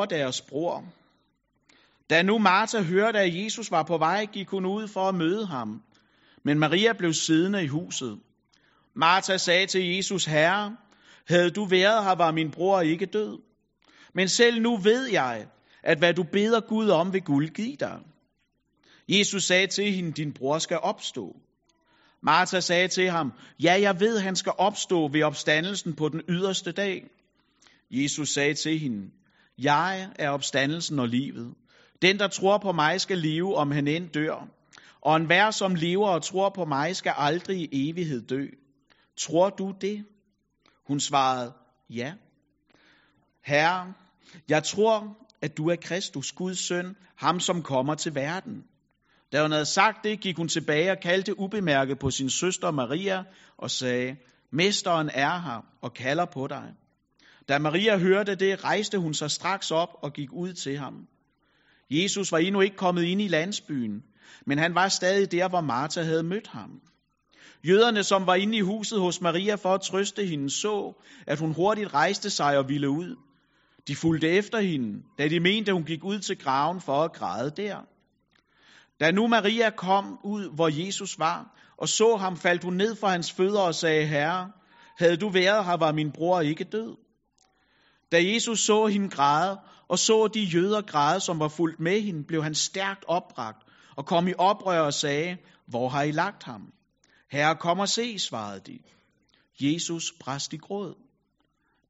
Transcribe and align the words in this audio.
for 0.00 0.04
deres 0.06 0.40
bror. 0.40 0.84
Da 2.10 2.22
nu 2.22 2.38
Martha 2.38 2.82
hørte, 2.82 3.18
at 3.18 3.34
Jesus 3.44 3.70
var 3.70 3.82
på 3.82 3.98
vej, 3.98 4.26
gik 4.32 4.48
hun 4.48 4.66
ud 4.66 4.88
for 4.88 5.08
at 5.08 5.14
møde 5.14 5.46
ham. 5.46 5.82
Men 6.44 6.58
Maria 6.58 6.92
blev 6.92 7.12
siddende 7.12 7.64
i 7.64 7.66
huset. 7.66 8.20
Martha 8.94 9.36
sagde 9.36 9.66
til 9.66 9.96
Jesus, 9.96 10.24
Herre, 10.24 10.76
havde 11.28 11.50
du 11.50 11.64
været 11.64 12.04
her, 12.04 12.14
var 12.14 12.30
min 12.30 12.50
bror 12.50 12.80
ikke 12.80 13.06
død. 13.06 13.38
Men 14.14 14.28
selv 14.28 14.62
nu 14.62 14.76
ved 14.76 15.06
jeg, 15.06 15.46
at 15.82 15.98
hvad 15.98 16.14
du 16.14 16.22
beder 16.22 16.60
Gud 16.60 16.88
om, 16.88 17.12
vil 17.12 17.22
Gud 17.22 17.46
give 17.46 17.76
dig. 17.76 17.98
Jesus 19.08 19.44
sagde 19.44 19.66
til 19.66 19.92
hende, 19.92 20.12
din 20.12 20.32
bror 20.32 20.58
skal 20.58 20.78
opstå. 20.82 21.36
Martha 22.22 22.60
sagde 22.60 22.88
til 22.88 23.10
ham, 23.10 23.32
ja, 23.62 23.80
jeg 23.80 24.00
ved, 24.00 24.18
han 24.18 24.36
skal 24.36 24.52
opstå 24.58 25.08
ved 25.08 25.22
opstandelsen 25.22 25.96
på 25.96 26.08
den 26.08 26.22
yderste 26.28 26.72
dag. 26.72 27.06
Jesus 27.90 28.28
sagde 28.28 28.54
til 28.54 28.78
hende, 28.78 29.10
jeg 29.62 30.08
er 30.18 30.30
opstandelsen 30.30 30.98
og 30.98 31.08
livet. 31.08 31.54
Den, 32.02 32.18
der 32.18 32.28
tror 32.28 32.58
på 32.58 32.72
mig, 32.72 33.00
skal 33.00 33.18
leve, 33.18 33.56
om 33.56 33.70
han 33.70 33.88
end 33.88 34.08
dør. 34.08 34.48
Og 35.00 35.16
enhver, 35.16 35.50
som 35.50 35.74
lever 35.74 36.08
og 36.08 36.22
tror 36.22 36.48
på 36.48 36.64
mig, 36.64 36.96
skal 36.96 37.12
aldrig 37.16 37.60
i 37.60 37.90
evighed 37.90 38.26
dø. 38.26 38.46
Tror 39.16 39.50
du 39.50 39.74
det? 39.80 40.04
Hun 40.86 41.00
svarede, 41.00 41.52
ja. 41.90 42.12
Herre, 43.44 43.92
jeg 44.48 44.64
tror, 44.64 45.16
at 45.42 45.56
du 45.56 45.68
er 45.68 45.76
Kristus, 45.76 46.32
Guds 46.32 46.58
søn, 46.58 46.96
ham 47.16 47.40
som 47.40 47.62
kommer 47.62 47.94
til 47.94 48.14
verden. 48.14 48.64
Da 49.32 49.42
hun 49.42 49.50
havde 49.50 49.66
sagt 49.66 50.04
det, 50.04 50.20
gik 50.20 50.36
hun 50.36 50.48
tilbage 50.48 50.90
og 50.90 51.00
kaldte 51.02 51.38
ubemærket 51.38 51.98
på 51.98 52.10
sin 52.10 52.30
søster 52.30 52.70
Maria 52.70 53.24
og 53.58 53.70
sagde, 53.70 54.16
Mesteren 54.52 55.10
er 55.14 55.40
her 55.40 55.66
og 55.80 55.94
kalder 55.94 56.24
på 56.24 56.46
dig. 56.46 56.74
Da 57.48 57.58
Maria 57.58 57.98
hørte 57.98 58.34
det, 58.34 58.64
rejste 58.64 58.98
hun 58.98 59.14
sig 59.14 59.30
straks 59.30 59.70
op 59.70 59.88
og 60.02 60.12
gik 60.12 60.32
ud 60.32 60.52
til 60.52 60.78
ham. 60.78 61.06
Jesus 61.90 62.32
var 62.32 62.38
endnu 62.38 62.60
ikke 62.60 62.76
kommet 62.76 63.02
ind 63.02 63.20
i 63.20 63.28
landsbyen, 63.28 64.02
men 64.46 64.58
han 64.58 64.74
var 64.74 64.88
stadig 64.88 65.32
der, 65.32 65.48
hvor 65.48 65.60
Martha 65.60 66.02
havde 66.02 66.22
mødt 66.22 66.46
ham. 66.46 66.80
Jøderne, 67.64 68.02
som 68.04 68.26
var 68.26 68.34
inde 68.34 68.56
i 68.56 68.60
huset 68.60 69.00
hos 69.00 69.20
Maria 69.20 69.54
for 69.54 69.74
at 69.74 69.80
trøste 69.80 70.26
hende, 70.26 70.50
så, 70.50 70.92
at 71.26 71.38
hun 71.38 71.52
hurtigt 71.52 71.94
rejste 71.94 72.30
sig 72.30 72.58
og 72.58 72.68
ville 72.68 72.90
ud. 72.90 73.16
De 73.88 73.96
fulgte 73.96 74.28
efter 74.28 74.60
hende, 74.60 75.02
da 75.18 75.28
de 75.28 75.40
mente, 75.40 75.72
hun 75.72 75.84
gik 75.84 76.04
ud 76.04 76.18
til 76.18 76.38
graven 76.38 76.80
for 76.80 77.02
at 77.04 77.12
græde 77.12 77.50
der. 77.50 77.76
Da 79.00 79.10
nu 79.10 79.26
Maria 79.26 79.70
kom 79.70 80.18
ud, 80.24 80.54
hvor 80.54 80.68
Jesus 80.68 81.18
var, 81.18 81.56
og 81.76 81.88
så 81.88 82.16
ham, 82.16 82.36
faldt 82.36 82.64
hun 82.64 82.74
ned 82.74 82.96
for 82.96 83.06
hans 83.06 83.32
fødder 83.32 83.60
og 83.60 83.74
sagde, 83.74 84.06
Herre, 84.06 84.52
havde 84.98 85.16
du 85.16 85.28
været 85.28 85.64
her, 85.64 85.76
var 85.76 85.92
min 85.92 86.12
bror 86.12 86.40
ikke 86.40 86.64
død. 86.64 86.96
Da 88.12 88.24
Jesus 88.24 88.60
så 88.60 88.86
hende 88.86 89.08
græde, 89.08 89.60
og 89.88 89.98
så 89.98 90.28
de 90.28 90.40
jøder 90.40 90.82
græde, 90.82 91.20
som 91.20 91.38
var 91.38 91.48
fulgt 91.48 91.80
med 91.80 92.00
hende, 92.00 92.24
blev 92.24 92.42
han 92.42 92.54
stærkt 92.54 93.04
opbragt 93.08 93.66
og 93.96 94.06
kom 94.06 94.28
i 94.28 94.34
oprør 94.38 94.80
og 94.80 94.94
sagde, 94.94 95.36
hvor 95.66 95.88
har 95.88 96.02
I 96.02 96.10
lagt 96.10 96.42
ham? 96.42 96.72
Herre, 97.30 97.56
kom 97.56 97.78
og 97.78 97.88
se, 97.88 98.18
svarede 98.18 98.60
de. 98.66 98.78
Jesus 99.60 100.12
brast 100.20 100.52
i 100.52 100.56
gråd. 100.56 100.94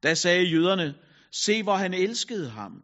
Da 0.03 0.13
sagde 0.13 0.43
jøderne, 0.43 0.95
se 1.31 1.63
hvor 1.63 1.75
han 1.75 1.93
elskede 1.93 2.49
ham. 2.49 2.83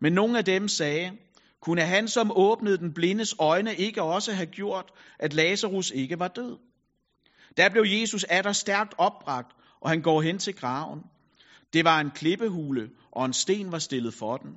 Men 0.00 0.12
nogle 0.12 0.38
af 0.38 0.44
dem 0.44 0.68
sagde, 0.68 1.12
kunne 1.60 1.82
han, 1.82 2.08
som 2.08 2.32
åbnede 2.36 2.78
den 2.78 2.94
blindes 2.94 3.34
øjne, 3.38 3.76
ikke 3.76 4.02
også 4.02 4.32
have 4.32 4.46
gjort, 4.46 4.90
at 5.18 5.34
Lazarus 5.34 5.90
ikke 5.90 6.18
var 6.18 6.28
død? 6.28 6.58
Der 7.56 7.68
blev 7.68 7.84
Jesus 7.86 8.24
atter 8.24 8.52
stærkt 8.52 8.94
opbragt, 8.98 9.52
og 9.80 9.90
han 9.90 10.02
går 10.02 10.22
hen 10.22 10.38
til 10.38 10.54
graven. 10.54 11.00
Det 11.72 11.84
var 11.84 12.00
en 12.00 12.10
klippehule, 12.10 12.90
og 13.12 13.24
en 13.24 13.32
sten 13.32 13.72
var 13.72 13.78
stillet 13.78 14.14
for 14.14 14.36
den. 14.36 14.52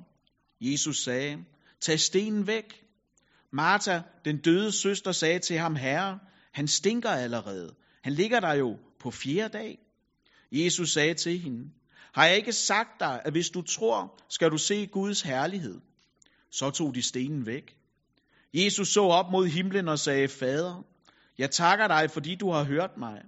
Jesus 0.60 1.02
sagde, 1.02 1.44
tag 1.80 2.00
stenen 2.00 2.46
væk. 2.46 2.84
Martha, 3.52 4.00
den 4.24 4.38
døde 4.38 4.72
søster, 4.72 5.12
sagde 5.12 5.38
til 5.38 5.58
ham, 5.58 5.76
Herre, 5.76 6.18
han 6.52 6.68
stinker 6.68 7.10
allerede. 7.10 7.74
Han 8.02 8.12
ligger 8.12 8.40
der 8.40 8.52
jo 8.52 8.78
på 9.00 9.10
fjerde 9.10 9.58
dag. 9.58 9.78
Jesus 10.52 10.92
sagde 10.92 11.14
til 11.14 11.38
hende, 11.38 11.70
har 12.14 12.26
jeg 12.26 12.36
ikke 12.36 12.52
sagt 12.52 13.00
dig, 13.00 13.22
at 13.24 13.32
hvis 13.32 13.50
du 13.50 13.62
tror, 13.62 14.20
skal 14.28 14.50
du 14.50 14.58
se 14.58 14.86
Guds 14.86 15.22
herlighed? 15.22 15.80
Så 16.50 16.70
tog 16.70 16.94
de 16.94 17.02
stenen 17.02 17.46
væk. 17.46 17.76
Jesus 18.54 18.88
så 18.88 19.02
op 19.02 19.30
mod 19.30 19.46
himlen 19.46 19.88
og 19.88 19.98
sagde, 19.98 20.28
Fader, 20.28 20.82
jeg 21.38 21.50
takker 21.50 21.88
dig, 21.88 22.10
fordi 22.10 22.34
du 22.34 22.50
har 22.50 22.64
hørt 22.64 22.90
mig. 22.98 23.22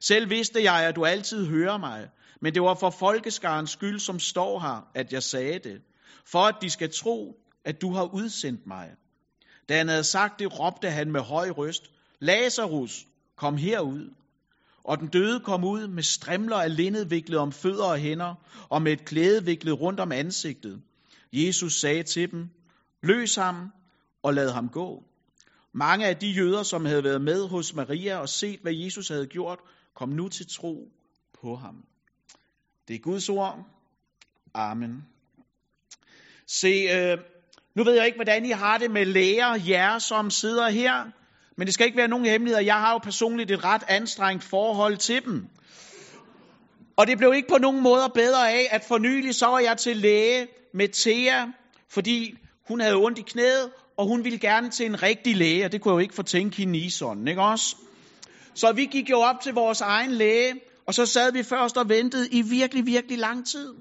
Selv 0.00 0.30
vidste 0.30 0.62
jeg, 0.62 0.88
at 0.88 0.96
du 0.96 1.04
altid 1.04 1.46
hører 1.46 1.78
mig, 1.78 2.08
men 2.40 2.54
det 2.54 2.62
var 2.62 2.74
for 2.74 2.90
folkeskarens 2.90 3.70
skyld, 3.70 3.98
som 3.98 4.18
står 4.18 4.60
her, 4.60 4.88
at 4.94 5.12
jeg 5.12 5.22
sagde 5.22 5.58
det, 5.58 5.80
for 6.26 6.38
at 6.38 6.54
de 6.62 6.70
skal 6.70 6.92
tro, 6.92 7.36
at 7.64 7.80
du 7.82 7.92
har 7.92 8.14
udsendt 8.14 8.66
mig. 8.66 8.90
Da 9.68 9.76
han 9.76 9.88
havde 9.88 10.04
sagt 10.04 10.38
det, 10.38 10.60
råbte 10.60 10.90
han 10.90 11.12
med 11.12 11.20
høj 11.20 11.50
røst, 11.50 11.90
Lazarus, 12.20 13.06
kom 13.36 13.56
herud. 13.56 14.10
Og 14.84 14.98
den 14.98 15.08
døde 15.08 15.40
kom 15.40 15.64
ud 15.64 15.88
med 15.88 16.02
strimler 16.02 16.56
af 16.56 16.76
linned 16.76 17.04
viklet 17.04 17.38
om 17.38 17.52
fødder 17.52 17.84
og 17.84 17.98
hænder, 17.98 18.34
og 18.68 18.82
med 18.82 18.92
et 18.92 19.04
klæde 19.04 19.44
viklet 19.44 19.80
rundt 19.80 20.00
om 20.00 20.12
ansigtet. 20.12 20.82
Jesus 21.32 21.80
sagde 21.80 22.02
til 22.02 22.30
dem, 22.30 22.48
løs 23.02 23.34
ham 23.34 23.72
og 24.22 24.34
lad 24.34 24.50
ham 24.50 24.68
gå. 24.68 25.04
Mange 25.78 26.06
af 26.06 26.16
de 26.16 26.30
jøder, 26.30 26.62
som 26.62 26.84
havde 26.84 27.04
været 27.04 27.20
med 27.20 27.48
hos 27.48 27.74
Maria 27.74 28.18
og 28.18 28.28
set, 28.28 28.60
hvad 28.60 28.72
Jesus 28.72 29.08
havde 29.08 29.26
gjort, 29.26 29.58
kom 29.94 30.08
nu 30.08 30.28
til 30.28 30.46
tro 30.50 30.88
på 31.42 31.56
ham. 31.56 31.84
Det 32.88 32.96
er 32.96 33.00
Guds 33.00 33.28
ord. 33.28 33.66
Amen. 34.54 35.04
Se, 36.46 36.68
øh, 36.68 37.18
nu 37.74 37.84
ved 37.84 37.94
jeg 37.94 38.06
ikke, 38.06 38.16
hvordan 38.16 38.46
I 38.46 38.50
har 38.50 38.78
det 38.78 38.90
med 38.90 39.04
læger, 39.04 39.58
jer 39.68 39.98
som 39.98 40.30
sidder 40.30 40.68
her, 40.68 41.04
men 41.56 41.66
det 41.66 41.74
skal 41.74 41.86
ikke 41.86 41.98
være 41.98 42.08
nogen 42.08 42.26
hemmeligheder. 42.26 42.62
Jeg 42.62 42.80
har 42.80 42.92
jo 42.92 42.98
personligt 42.98 43.50
et 43.50 43.64
ret 43.64 43.82
anstrengt 43.88 44.44
forhold 44.44 44.96
til 44.96 45.24
dem. 45.24 45.48
Og 46.96 47.06
det 47.06 47.18
blev 47.18 47.32
ikke 47.34 47.48
på 47.48 47.58
nogen 47.58 47.82
måder 47.82 48.08
bedre 48.08 48.52
af, 48.52 48.68
at 48.70 48.84
for 48.84 48.98
nylig 48.98 49.34
så 49.34 49.46
var 49.46 49.58
jeg 49.58 49.76
til 49.78 49.96
læge 49.96 50.48
med 50.74 50.88
Thea, 50.88 51.46
fordi 51.88 52.38
hun 52.68 52.80
havde 52.80 52.96
ondt 52.96 53.18
i 53.18 53.22
knæet, 53.22 53.70
og 53.96 54.06
hun 54.06 54.24
ville 54.24 54.38
gerne 54.38 54.70
til 54.70 54.86
en 54.86 55.02
rigtig 55.02 55.36
læge, 55.36 55.64
og 55.64 55.72
det 55.72 55.80
kunne 55.80 55.92
jeg 55.92 55.94
jo 55.94 56.02
ikke 56.02 56.14
få 56.14 56.22
tænke 56.22 56.56
hende 56.56 56.78
i 56.78 56.90
sådan, 56.90 57.28
ikke 57.28 57.42
også? 57.42 57.76
Så 58.54 58.72
vi 58.72 58.86
gik 58.86 59.10
jo 59.10 59.18
op 59.18 59.40
til 59.42 59.52
vores 59.52 59.80
egen 59.80 60.10
læge, 60.10 60.54
og 60.86 60.94
så 60.94 61.06
sad 61.06 61.32
vi 61.32 61.42
først 61.42 61.76
og 61.76 61.88
ventede 61.88 62.28
i 62.28 62.42
virkelig, 62.42 62.86
virkelig 62.86 63.18
lang 63.18 63.46
tid. 63.46 63.74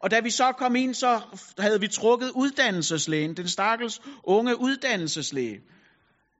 Og 0.00 0.10
da 0.10 0.20
vi 0.20 0.30
så 0.30 0.52
kom 0.52 0.76
ind, 0.76 0.94
så 0.94 1.20
havde 1.58 1.80
vi 1.80 1.88
trukket 1.88 2.30
uddannelseslægen, 2.34 3.36
den 3.36 3.48
stakkels 3.48 4.00
unge 4.24 4.60
uddannelseslæge. 4.60 5.60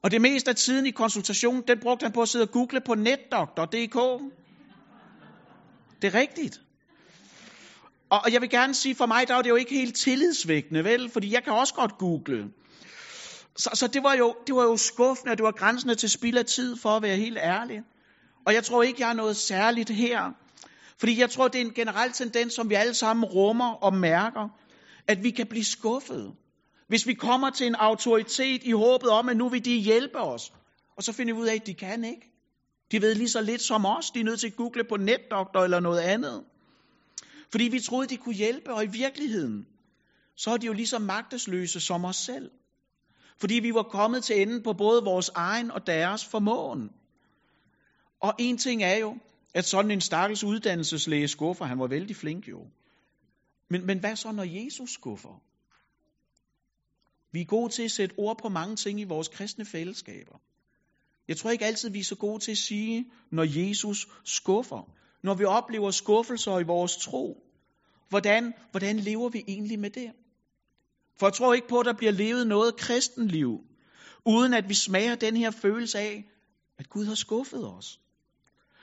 Og 0.02 0.10
det 0.10 0.20
meste 0.20 0.50
af 0.50 0.56
tiden 0.56 0.86
i 0.86 0.90
konsultationen, 0.90 1.62
den 1.68 1.78
brugte 1.80 2.04
han 2.04 2.12
på 2.12 2.22
at 2.22 2.28
sidde 2.28 2.42
og 2.42 2.50
google 2.50 2.80
på 2.86 2.94
netdoktor.dk. 2.94 4.22
Det 6.02 6.14
er 6.14 6.20
rigtigt. 6.20 6.60
Og 8.10 8.32
jeg 8.32 8.40
vil 8.40 8.50
gerne 8.50 8.74
sige, 8.74 8.94
for 8.94 9.06
mig 9.06 9.28
der 9.28 9.34
er 9.34 9.42
det 9.42 9.50
jo 9.50 9.54
ikke 9.54 9.74
helt 9.74 9.96
tillidsvækkende, 9.96 10.84
vel? 10.84 11.10
Fordi 11.10 11.32
jeg 11.32 11.44
kan 11.44 11.52
også 11.52 11.74
godt 11.74 11.98
google. 11.98 12.50
Så, 13.56 13.70
så 13.74 13.86
det, 13.86 14.02
var 14.02 14.14
jo, 14.14 14.34
det 14.46 14.54
var 14.54 14.62
jo 14.62 14.76
skuffende, 14.76 15.32
og 15.32 15.38
det 15.38 15.44
var 15.44 15.52
grænsende 15.52 15.94
til 15.94 16.10
spild 16.10 16.38
af 16.38 16.44
tid, 16.44 16.76
for 16.76 16.88
at 16.88 17.02
være 17.02 17.16
helt 17.16 17.38
ærlig. 17.38 17.82
Og 18.46 18.54
jeg 18.54 18.64
tror 18.64 18.82
ikke, 18.82 19.00
jeg 19.00 19.08
har 19.08 19.14
noget 19.14 19.36
særligt 19.36 19.90
her. 19.90 20.32
Fordi 20.98 21.20
jeg 21.20 21.30
tror, 21.30 21.48
det 21.48 21.60
er 21.60 21.64
en 21.64 21.74
generel 21.74 22.12
tendens, 22.12 22.52
som 22.54 22.70
vi 22.70 22.74
alle 22.74 22.94
sammen 22.94 23.24
rummer 23.24 23.72
og 23.72 23.94
mærker, 23.94 24.48
at 25.08 25.22
vi 25.22 25.30
kan 25.30 25.46
blive 25.46 25.64
skuffet. 25.64 26.34
Hvis 26.88 27.06
vi 27.06 27.14
kommer 27.14 27.50
til 27.50 27.66
en 27.66 27.74
autoritet 27.74 28.62
i 28.64 28.72
håbet 28.72 29.10
om, 29.10 29.28
at 29.28 29.36
nu 29.36 29.48
vil 29.48 29.64
de 29.64 29.76
hjælpe 29.76 30.18
os, 30.18 30.52
og 30.96 31.02
så 31.02 31.12
finder 31.12 31.34
vi 31.34 31.40
ud 31.40 31.46
af, 31.46 31.54
at 31.54 31.66
de 31.66 31.74
kan 31.74 32.04
ikke. 32.04 32.30
De 32.92 33.02
ved 33.02 33.14
lige 33.14 33.28
så 33.28 33.40
lidt 33.40 33.62
som 33.62 33.86
os. 33.86 34.10
De 34.10 34.20
er 34.20 34.24
nødt 34.24 34.40
til 34.40 34.46
at 34.46 34.56
google 34.56 34.84
på 34.84 34.96
netdoktor 34.96 35.64
eller 35.64 35.80
noget 35.80 36.00
andet. 36.00 36.44
Fordi 37.50 37.64
vi 37.64 37.80
troede, 37.80 38.08
de 38.08 38.16
kunne 38.16 38.34
hjælpe, 38.34 38.74
og 38.74 38.84
i 38.84 38.86
virkeligheden, 38.86 39.66
så 40.36 40.50
er 40.50 40.56
de 40.56 40.66
jo 40.66 40.72
lige 40.72 40.86
så 40.86 40.98
magtesløse 40.98 41.80
som 41.80 42.04
os 42.04 42.16
selv. 42.16 42.50
Fordi 43.40 43.54
vi 43.54 43.74
var 43.74 43.82
kommet 43.82 44.24
til 44.24 44.42
enden 44.42 44.62
på 44.62 44.72
både 44.72 45.04
vores 45.04 45.28
egen 45.28 45.70
og 45.70 45.86
deres 45.86 46.24
formåen. 46.24 46.90
Og 48.20 48.34
en 48.38 48.58
ting 48.58 48.82
er 48.82 48.96
jo, 48.96 49.18
at 49.54 49.64
sådan 49.64 49.90
en 49.90 50.00
stakkels 50.00 50.44
uddannelseslæge 50.44 51.28
skuffer, 51.28 51.64
han 51.64 51.78
var 51.78 51.86
vældig 51.86 52.16
flink 52.16 52.48
jo. 52.48 52.66
Men, 53.70 53.86
men 53.86 53.98
hvad 53.98 54.16
så, 54.16 54.32
når 54.32 54.64
Jesus 54.64 54.90
skuffer? 54.90 55.42
Vi 57.32 57.40
er 57.40 57.44
gode 57.44 57.72
til 57.72 57.82
at 57.82 57.90
sætte 57.90 58.14
ord 58.18 58.38
på 58.42 58.48
mange 58.48 58.76
ting 58.76 59.00
i 59.00 59.04
vores 59.04 59.28
kristne 59.28 59.64
fællesskaber. 59.64 60.38
Jeg 61.28 61.36
tror 61.36 61.50
ikke 61.50 61.64
altid, 61.64 61.90
vi 61.90 61.98
er 62.00 62.04
så 62.04 62.16
gode 62.16 62.38
til 62.38 62.52
at 62.52 62.58
sige, 62.58 63.10
når 63.30 63.44
Jesus 63.44 64.08
skuffer. 64.24 64.90
Når 65.22 65.34
vi 65.34 65.44
oplever 65.44 65.90
skuffelser 65.90 66.58
i 66.58 66.64
vores 66.64 66.96
tro. 66.96 67.42
Hvordan, 68.08 68.52
hvordan 68.70 68.96
lever 68.96 69.28
vi 69.28 69.44
egentlig 69.48 69.78
med 69.78 69.90
det? 69.90 70.12
For 71.18 71.26
jeg 71.26 71.32
tror 71.32 71.54
ikke 71.54 71.68
på, 71.68 71.78
at 71.80 71.86
der 71.86 71.92
bliver 71.92 72.12
levet 72.12 72.46
noget 72.46 72.76
kristenliv, 72.76 73.60
uden 74.26 74.54
at 74.54 74.68
vi 74.68 74.74
smager 74.74 75.14
den 75.14 75.36
her 75.36 75.50
følelse 75.50 75.98
af, 75.98 76.24
at 76.78 76.90
Gud 76.90 77.04
har 77.04 77.14
skuffet 77.14 77.68
os. 77.68 78.00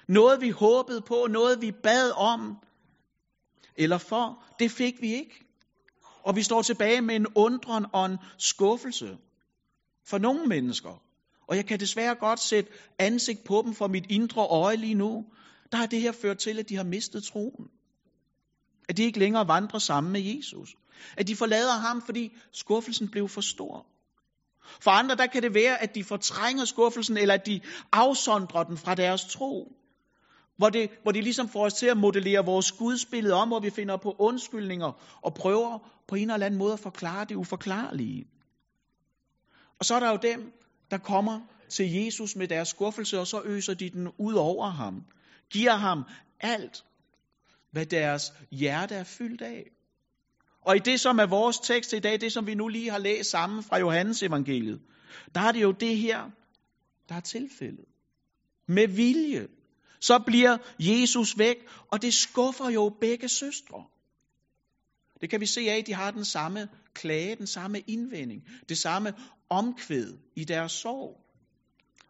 Noget 0.08 0.42
vi 0.42 0.50
håbede 0.50 1.02
på, 1.02 1.28
noget 1.30 1.62
vi 1.62 1.72
bad 1.72 2.12
om, 2.12 2.58
eller 3.76 3.98
for, 3.98 4.44
det 4.60 4.72
fik 4.72 5.02
vi 5.02 5.14
ikke. 5.14 5.46
Og 6.24 6.36
vi 6.36 6.44
står 6.44 6.62
tilbage 6.62 7.02
med 7.02 7.16
en 7.16 7.28
undren 7.36 7.86
og 7.94 8.06
en 8.06 8.18
skuffelse 8.38 9.18
for 10.06 10.18
nogle 10.18 10.46
mennesker. 10.46 11.02
Og 11.48 11.56
jeg 11.56 11.66
kan 11.66 11.80
desværre 11.80 12.16
godt 12.16 12.40
sætte 12.40 12.72
ansigt 13.00 13.44
på 13.44 13.62
dem 13.66 13.74
for 13.74 13.88
mit 13.88 14.06
indre 14.10 14.42
øje 14.42 14.76
lige 14.76 14.96
nu. 14.96 15.26
Der 15.72 15.78
har 15.78 15.86
det 15.86 16.02
her 16.02 16.12
ført 16.12 16.38
til, 16.38 16.60
at 16.60 16.70
de 16.70 16.76
har 16.76 16.84
mistet 16.84 17.24
troen. 17.24 17.70
At 18.92 18.98
de 18.98 19.04
ikke 19.04 19.20
længere 19.20 19.48
vandrer 19.48 19.80
sammen 19.80 20.14
med 20.14 20.22
Jesus. 20.22 20.76
At 21.18 21.28
de 21.28 21.36
forlader 21.36 21.78
ham, 21.78 22.02
fordi 22.02 22.32
skuffelsen 22.52 23.10
blev 23.10 23.30
for 23.30 23.42
stor. 23.42 23.86
For 24.82 24.92
andre, 24.92 25.16
der 25.16 25.28
kan 25.28 25.44
det 25.44 25.54
være, 25.54 25.82
at 25.82 25.96
de 25.96 26.04
fortrænger 26.04 26.66
skuffelsen, 26.66 27.18
eller 27.18 27.34
at 27.34 27.46
de 27.46 27.62
afsondrer 27.92 28.64
den 28.64 28.78
fra 28.78 28.96
deres 28.96 29.26
tro. 29.26 29.72
Hvor 30.58 30.70
det, 30.70 30.90
hvor 31.04 31.12
det 31.12 31.24
ligesom 31.24 31.50
får 31.50 31.66
os 31.66 31.74
til 31.74 31.86
at 31.86 31.98
modellere 31.98 32.46
vores 32.46 32.72
gudsbillede 32.72 33.34
om, 33.34 33.48
hvor 33.48 33.60
vi 33.60 33.70
finder 33.70 33.98
på 33.98 34.16
undskyldninger 34.20 35.20
og 35.22 35.34
prøver 35.34 35.80
på 36.08 36.16
en 36.16 36.30
eller 36.30 36.46
anden 36.46 36.58
måde 36.58 36.74
at 36.74 36.80
forklare 36.80 37.26
det 37.26 37.36
uforklarlige. 37.36 38.26
Og 39.80 39.86
så 39.86 39.96
er 39.96 40.00
der 40.00 40.10
jo 40.10 40.20
dem, 40.22 40.54
der 40.92 40.98
kommer 40.98 41.40
til 41.70 41.92
Jesus 41.92 42.36
med 42.36 42.48
deres 42.48 42.68
skuffelse, 42.68 43.20
og 43.20 43.28
så 43.28 43.42
øser 43.46 43.74
de 43.74 43.90
den 43.90 44.08
ud 44.18 44.34
over 44.34 44.70
ham. 44.70 45.04
Giver 45.50 45.76
ham 45.76 46.04
alt, 46.40 46.84
hvad 47.72 47.86
deres 47.86 48.34
hjerte 48.52 48.96
er 48.96 49.04
fyldt 49.04 49.42
af. 49.42 49.64
Og 50.62 50.76
i 50.76 50.80
det, 50.80 51.00
som 51.00 51.20
er 51.20 51.26
vores 51.26 51.60
tekst 51.60 51.94
i 51.94 52.00
dag, 52.00 52.22
det 52.22 52.32
som 52.32 52.48
vi 52.48 52.56
nu 52.56 52.68
lige 52.68 52.92
har 52.92 52.98
læst 52.98 53.30
sammen 53.30 53.64
fra 53.64 53.80
Johannes 53.80 54.24
evangeliet, 54.24 54.82
der 55.36 55.42
er 55.42 55.52
det 55.52 55.62
jo 55.62 55.72
det 55.72 55.98
her, 55.98 56.30
der 57.10 57.16
er 57.16 57.20
tilfældet. 57.20 57.86
Med 58.68 58.88
vilje, 58.88 59.48
så 60.02 60.20
bliver 60.20 60.58
Jesus 60.80 61.38
væk, 61.38 61.58
og 61.92 62.02
det 62.02 62.14
skuffer 62.14 62.70
jo 62.70 62.90
begge 63.02 63.30
søstre. 63.30 63.86
Det 65.22 65.30
kan 65.30 65.42
vi 65.42 65.46
se 65.46 65.62
af, 65.62 65.78
at 65.78 65.88
de 65.88 65.94
har 65.94 66.12
den 66.12 66.26
samme 66.26 66.68
klage, 66.94 67.36
den 67.36 67.48
samme 67.48 67.80
indvending, 67.80 68.42
det 68.70 68.78
samme 68.78 69.14
omkvæd 69.50 70.18
i 70.36 70.44
deres 70.44 70.72
sorg. 70.72 71.18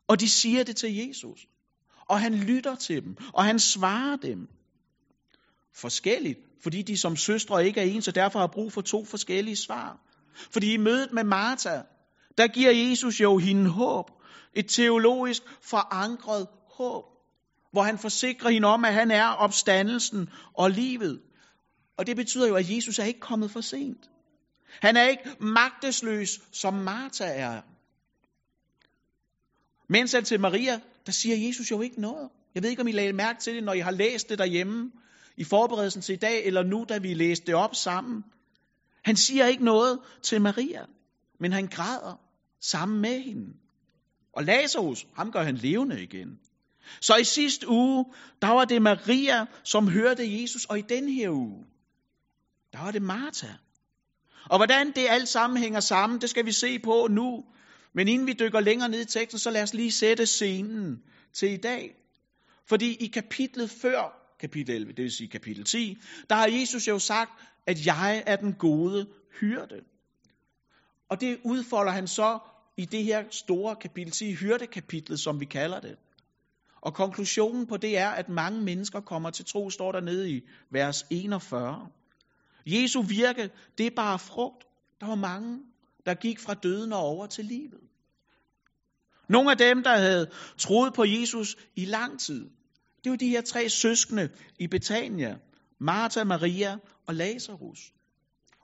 Og 0.08 0.20
de 0.20 0.30
siger 0.30 0.64
det 0.64 0.76
til 0.76 0.96
Jesus. 0.96 1.48
Og 2.10 2.22
han 2.22 2.34
lytter 2.34 2.76
til 2.76 3.04
dem, 3.04 3.18
og 3.34 3.46
han 3.46 3.60
svarer 3.60 4.16
dem. 4.16 4.48
Forskelligt, 5.76 6.40
fordi 6.64 6.82
de 6.82 6.98
som 6.98 7.16
søstre 7.16 7.66
ikke 7.68 7.80
er 7.80 7.86
ens, 7.86 8.08
og 8.08 8.16
derfor 8.16 8.40
har 8.40 8.48
brug 8.48 8.74
for 8.74 8.82
to 8.82 9.06
forskellige 9.06 9.56
svar. 9.56 10.00
Fordi 10.52 10.74
i 10.74 10.78
mødet 10.78 11.12
med 11.14 11.24
Martha, 11.24 11.82
der 12.38 12.48
giver 12.48 12.72
Jesus 12.72 13.22
jo 13.22 13.38
hende 13.38 13.70
håb. 13.70 14.12
Et 14.54 14.66
teologisk 14.70 15.42
forankret 15.62 16.48
håb, 16.72 17.06
hvor 17.72 17.82
han 17.82 17.98
forsikrer 17.98 18.50
hende 18.50 18.68
om, 18.68 18.86
at 18.86 18.94
han 18.94 19.12
er 19.12 19.26
opstandelsen 19.26 20.30
og 20.54 20.72
livet. 20.72 21.22
Og 21.98 22.08
det 22.08 22.16
betyder 22.16 22.48
jo, 22.48 22.56
at 22.56 22.70
Jesus 22.70 23.00
er 23.00 23.04
ikke 23.04 23.20
kommet 23.20 23.52
for 23.52 23.62
sent. 23.62 24.10
Han 24.82 24.98
er 24.98 25.08
ikke 25.08 25.24
magtesløs, 25.40 26.42
som 26.52 26.74
Martha 26.74 27.26
er. 27.26 27.62
Mens 29.90 30.16
til 30.26 30.40
Maria, 30.40 30.80
der 31.06 31.12
siger 31.12 31.48
Jesus 31.48 31.72
jo 31.72 31.82
ikke 31.82 32.02
noget. 32.02 32.30
Jeg 32.56 32.64
ved 32.64 32.70
ikke, 32.70 32.82
om 32.82 32.88
I 32.88 32.92
lagde 32.92 33.14
mærke 33.14 33.40
til 33.40 33.56
det, 33.56 33.64
når 33.64 33.74
I 33.74 33.80
har 33.80 33.92
læst 33.92 34.30
det 34.30 34.40
derhjemme 34.40 34.92
i 35.38 35.44
forberedelsen 35.44 36.02
til 36.02 36.14
i 36.14 36.18
dag, 36.18 36.46
eller 36.46 36.64
nu, 36.64 36.86
da 36.90 36.98
vi 36.98 37.14
læste 37.14 37.46
det 37.46 37.56
op 37.56 37.76
sammen. 37.76 38.24
Han 39.04 39.16
siger 39.16 39.46
ikke 39.46 39.64
noget 39.64 40.00
til 40.24 40.42
Maria, 40.42 40.86
men 41.40 41.52
han 41.52 41.68
græder 41.68 42.16
sammen 42.62 43.02
med 43.02 43.22
hende. 43.22 43.54
Og 44.34 44.44
Lazarus, 44.44 45.08
ham 45.16 45.32
gør 45.32 45.44
han 45.44 45.56
levende 45.56 46.04
igen. 46.04 46.40
Så 47.02 47.16
i 47.16 47.24
sidste 47.24 47.70
uge, 47.70 48.06
der 48.42 48.48
var 48.48 48.66
det 48.66 48.82
Maria, 48.82 49.46
som 49.64 49.88
hørte 49.88 50.42
Jesus, 50.42 50.66
og 50.66 50.80
i 50.80 50.82
den 50.82 51.10
her 51.10 51.30
uge, 51.30 51.66
der 52.74 52.80
var 52.80 52.92
det 52.92 53.02
Martha. 53.02 53.48
Og 54.50 54.58
hvordan 54.58 54.88
det 54.88 55.06
alt 55.10 55.28
sammen 55.28 55.58
hænger 55.58 55.80
sammen, 55.80 56.22
det 56.22 56.30
skal 56.30 56.46
vi 56.46 56.52
se 56.52 56.80
på 56.80 57.08
nu. 57.10 57.44
Men 57.94 58.08
inden 58.08 58.28
vi 58.28 58.34
dykker 58.34 58.60
længere 58.60 58.90
ned 58.90 59.02
i 59.02 59.06
teksten, 59.06 59.40
så 59.40 59.50
lad 59.50 59.64
os 59.64 59.74
lige 59.74 59.92
sætte 59.92 60.26
scenen 60.26 61.04
til 61.34 61.52
i 61.52 61.58
dag. 61.58 61.96
Fordi 62.68 62.96
i 62.96 63.08
kapitlet 63.08 63.70
før 63.70 64.21
kapitel 64.42 64.76
11, 64.76 64.94
det 64.94 65.04
vil 65.04 65.12
sige 65.12 65.28
kapitel 65.28 65.64
10, 65.64 65.98
der 66.30 66.36
har 66.36 66.48
Jesus 66.48 66.88
jo 66.88 67.00
sagt, 67.00 67.32
at 67.68 67.86
jeg 67.86 68.24
er 68.26 68.36
den 68.36 68.54
gode 68.54 69.08
hyrde. 69.40 69.82
Og 71.10 71.22
det 71.22 71.40
udfolder 71.44 71.92
han 71.92 72.08
så 72.08 72.40
i 72.78 72.86
det 72.86 73.04
her 73.04 73.24
store 73.32 73.76
kapitel 73.76 74.12
10, 74.12 74.34
hyrdekapitlet, 74.34 75.20
som 75.20 75.40
vi 75.40 75.46
kalder 75.46 75.80
det. 75.80 75.96
Og 76.82 76.94
konklusionen 76.94 77.68
på 77.68 77.78
det 77.78 77.98
er, 77.98 78.10
at 78.10 78.30
mange 78.30 78.62
mennesker 78.62 79.00
kommer 79.00 79.30
til 79.30 79.46
tro, 79.46 79.70
står 79.70 79.92
der 79.92 80.02
nede 80.02 80.32
i 80.32 80.42
vers 80.72 81.06
41. 81.10 81.88
Jesu 82.66 83.02
virke, 83.02 83.50
det 83.78 83.86
er 83.86 83.96
bare 83.96 84.20
frugt. 84.20 84.64
Der 85.00 85.08
var 85.08 85.16
mange, 85.16 85.60
der 86.06 86.14
gik 86.14 86.40
fra 86.40 86.54
døden 86.54 86.94
og 86.94 87.00
over 87.00 87.28
til 87.28 87.46
livet. 87.46 87.80
Nogle 89.30 89.52
af 89.52 89.58
dem, 89.58 89.84
der 89.84 89.98
havde 89.98 90.30
troet 90.58 90.94
på 90.94 91.04
Jesus 91.06 91.56
i 91.76 91.86
lang 91.86 92.20
tid, 92.20 92.50
det 93.04 93.10
var 93.10 93.16
de 93.16 93.30
her 93.30 93.42
tre 93.42 93.70
søskende 93.70 94.30
i 94.60 94.68
Betania. 94.68 95.38
Martha, 95.80 96.24
Maria 96.24 96.78
og 97.08 97.16
Lazarus. 97.16 97.94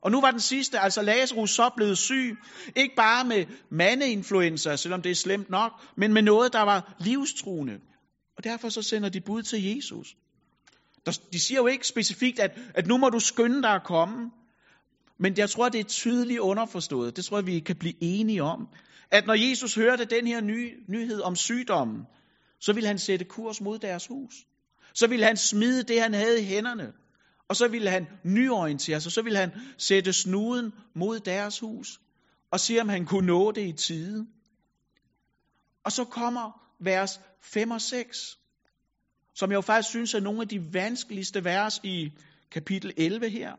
Og 0.02 0.12
nu 0.12 0.22
var 0.22 0.32
den 0.32 0.40
sidste, 0.40 0.80
altså 0.80 1.02
Lazarus, 1.02 1.52
så 1.52 1.70
blevet 1.76 1.98
syg. 1.98 2.38
Ikke 2.76 2.96
bare 2.96 3.26
med 3.26 3.46
mandeinfluenza, 3.72 4.76
selvom 4.76 5.02
det 5.02 5.12
er 5.12 5.16
slemt 5.16 5.50
nok, 5.50 5.72
men 5.98 6.14
med 6.14 6.22
noget, 6.22 6.54
der 6.54 6.62
var 6.62 6.96
livstruende. 7.00 7.80
Og 8.38 8.44
derfor 8.44 8.70
så 8.70 8.82
sender 8.82 9.10
de 9.10 9.22
bud 9.22 9.44
til 9.44 9.64
Jesus. 9.64 10.16
De 11.34 11.40
siger 11.40 11.60
jo 11.60 11.68
ikke 11.68 11.88
specifikt, 11.88 12.40
at, 12.40 12.52
at 12.74 12.88
nu 12.88 12.98
må 12.98 13.10
du 13.10 13.20
skynde 13.20 13.62
dig 13.62 13.72
at 13.72 13.84
komme. 13.84 14.32
Men 15.20 15.38
jeg 15.38 15.50
tror, 15.50 15.70
det 15.70 15.80
er 15.80 15.84
tydeligt 15.84 16.40
underforstået. 16.40 17.16
Det 17.16 17.26
tror 17.26 17.38
jeg, 17.38 17.48
vi 17.48 17.60
kan 17.60 17.76
blive 17.76 17.94
enige 18.02 18.44
om. 18.44 18.68
At 19.12 19.28
når 19.28 19.34
Jesus 19.50 19.76
hørte 19.76 20.06
den 20.06 20.28
her 20.28 20.42
nye 20.42 20.72
nyhed 20.88 21.22
om 21.22 21.36
sygdommen, 21.36 22.06
så 22.60 22.74
ville 22.74 22.88
han 22.88 23.00
sætte 23.00 23.26
kurs 23.26 23.62
mod 23.62 23.80
deres 23.80 24.08
hus. 24.08 24.34
Så 24.94 25.08
ville 25.08 25.26
han 25.26 25.38
smide 25.38 25.84
det, 25.84 26.02
han 26.02 26.14
havde 26.14 26.42
i 26.42 26.46
hænderne. 26.46 26.94
Og 27.50 27.56
så 27.56 27.68
ville 27.68 27.90
han 27.90 28.08
nyorientere 28.24 29.02
sig. 29.02 29.12
Så 29.12 29.22
ville 29.22 29.40
han 29.40 29.52
sætte 29.78 30.14
snuden 30.14 30.72
mod 30.96 31.20
deres 31.20 31.60
hus. 31.60 32.00
Og 32.52 32.60
se, 32.60 32.80
om 32.80 32.90
han 32.90 33.06
kunne 33.06 33.28
nå 33.28 33.52
det 33.52 33.68
i 33.68 33.74
tide. 33.74 34.28
Og 35.86 35.92
så 35.92 36.04
kommer 36.04 36.52
vers 36.80 37.20
5 37.42 37.72
og 37.72 37.82
6 37.82 38.38
som 39.38 39.52
jeg 39.52 39.56
jo 39.56 39.62
faktisk 39.62 39.90
synes 39.90 40.14
er 40.14 40.20
nogle 40.20 40.42
af 40.42 40.48
de 40.48 40.74
vanskeligste 40.74 41.44
vers 41.44 41.80
i 41.84 42.12
kapitel 42.52 42.94
11 42.98 43.30
her. 43.30 43.54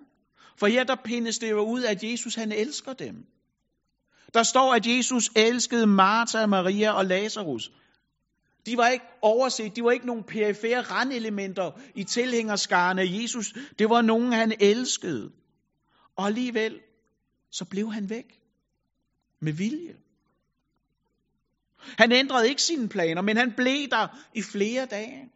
For 0.59 0.67
her 0.67 0.85
der 0.85 0.97
pindes 1.05 1.39
det 1.39 1.51
jo 1.51 1.61
ud, 1.61 1.83
at 1.85 2.05
Jesus 2.05 2.35
han 2.35 2.53
elsker 2.53 2.93
dem. 2.93 3.15
Der 4.35 4.43
står, 4.43 4.75
at 4.75 4.87
Jesus 4.87 5.31
elskede 5.37 5.87
Martha, 5.87 6.47
Maria 6.47 6.91
og 6.93 7.05
Lazarus. 7.05 7.73
De 8.69 8.77
var 8.77 8.89
ikke 8.89 9.05
overset, 9.23 9.77
de 9.77 9.85
var 9.85 9.91
ikke 9.91 10.07
nogen 10.07 10.25
perifære 10.25 10.81
randelementer 10.81 11.71
i 11.95 12.05
tilhængerskaren 12.05 12.99
af 12.99 13.07
Jesus. 13.07 13.55
Det 13.79 13.91
var 13.91 14.03
nogen, 14.03 14.33
han 14.33 14.53
elskede. 14.61 15.33
Og 16.17 16.27
alligevel, 16.27 16.81
så 17.51 17.65
blev 17.65 17.93
han 17.93 18.11
væk. 18.11 18.41
Med 19.41 19.53
vilje. 19.53 19.97
Han 21.99 22.13
ændrede 22.13 22.49
ikke 22.49 22.63
sine 22.63 22.89
planer, 22.89 23.23
men 23.23 23.37
han 23.37 23.53
blev 23.57 23.89
der 23.91 24.07
i 24.35 24.43
flere 24.43 24.87
dage. 24.87 25.31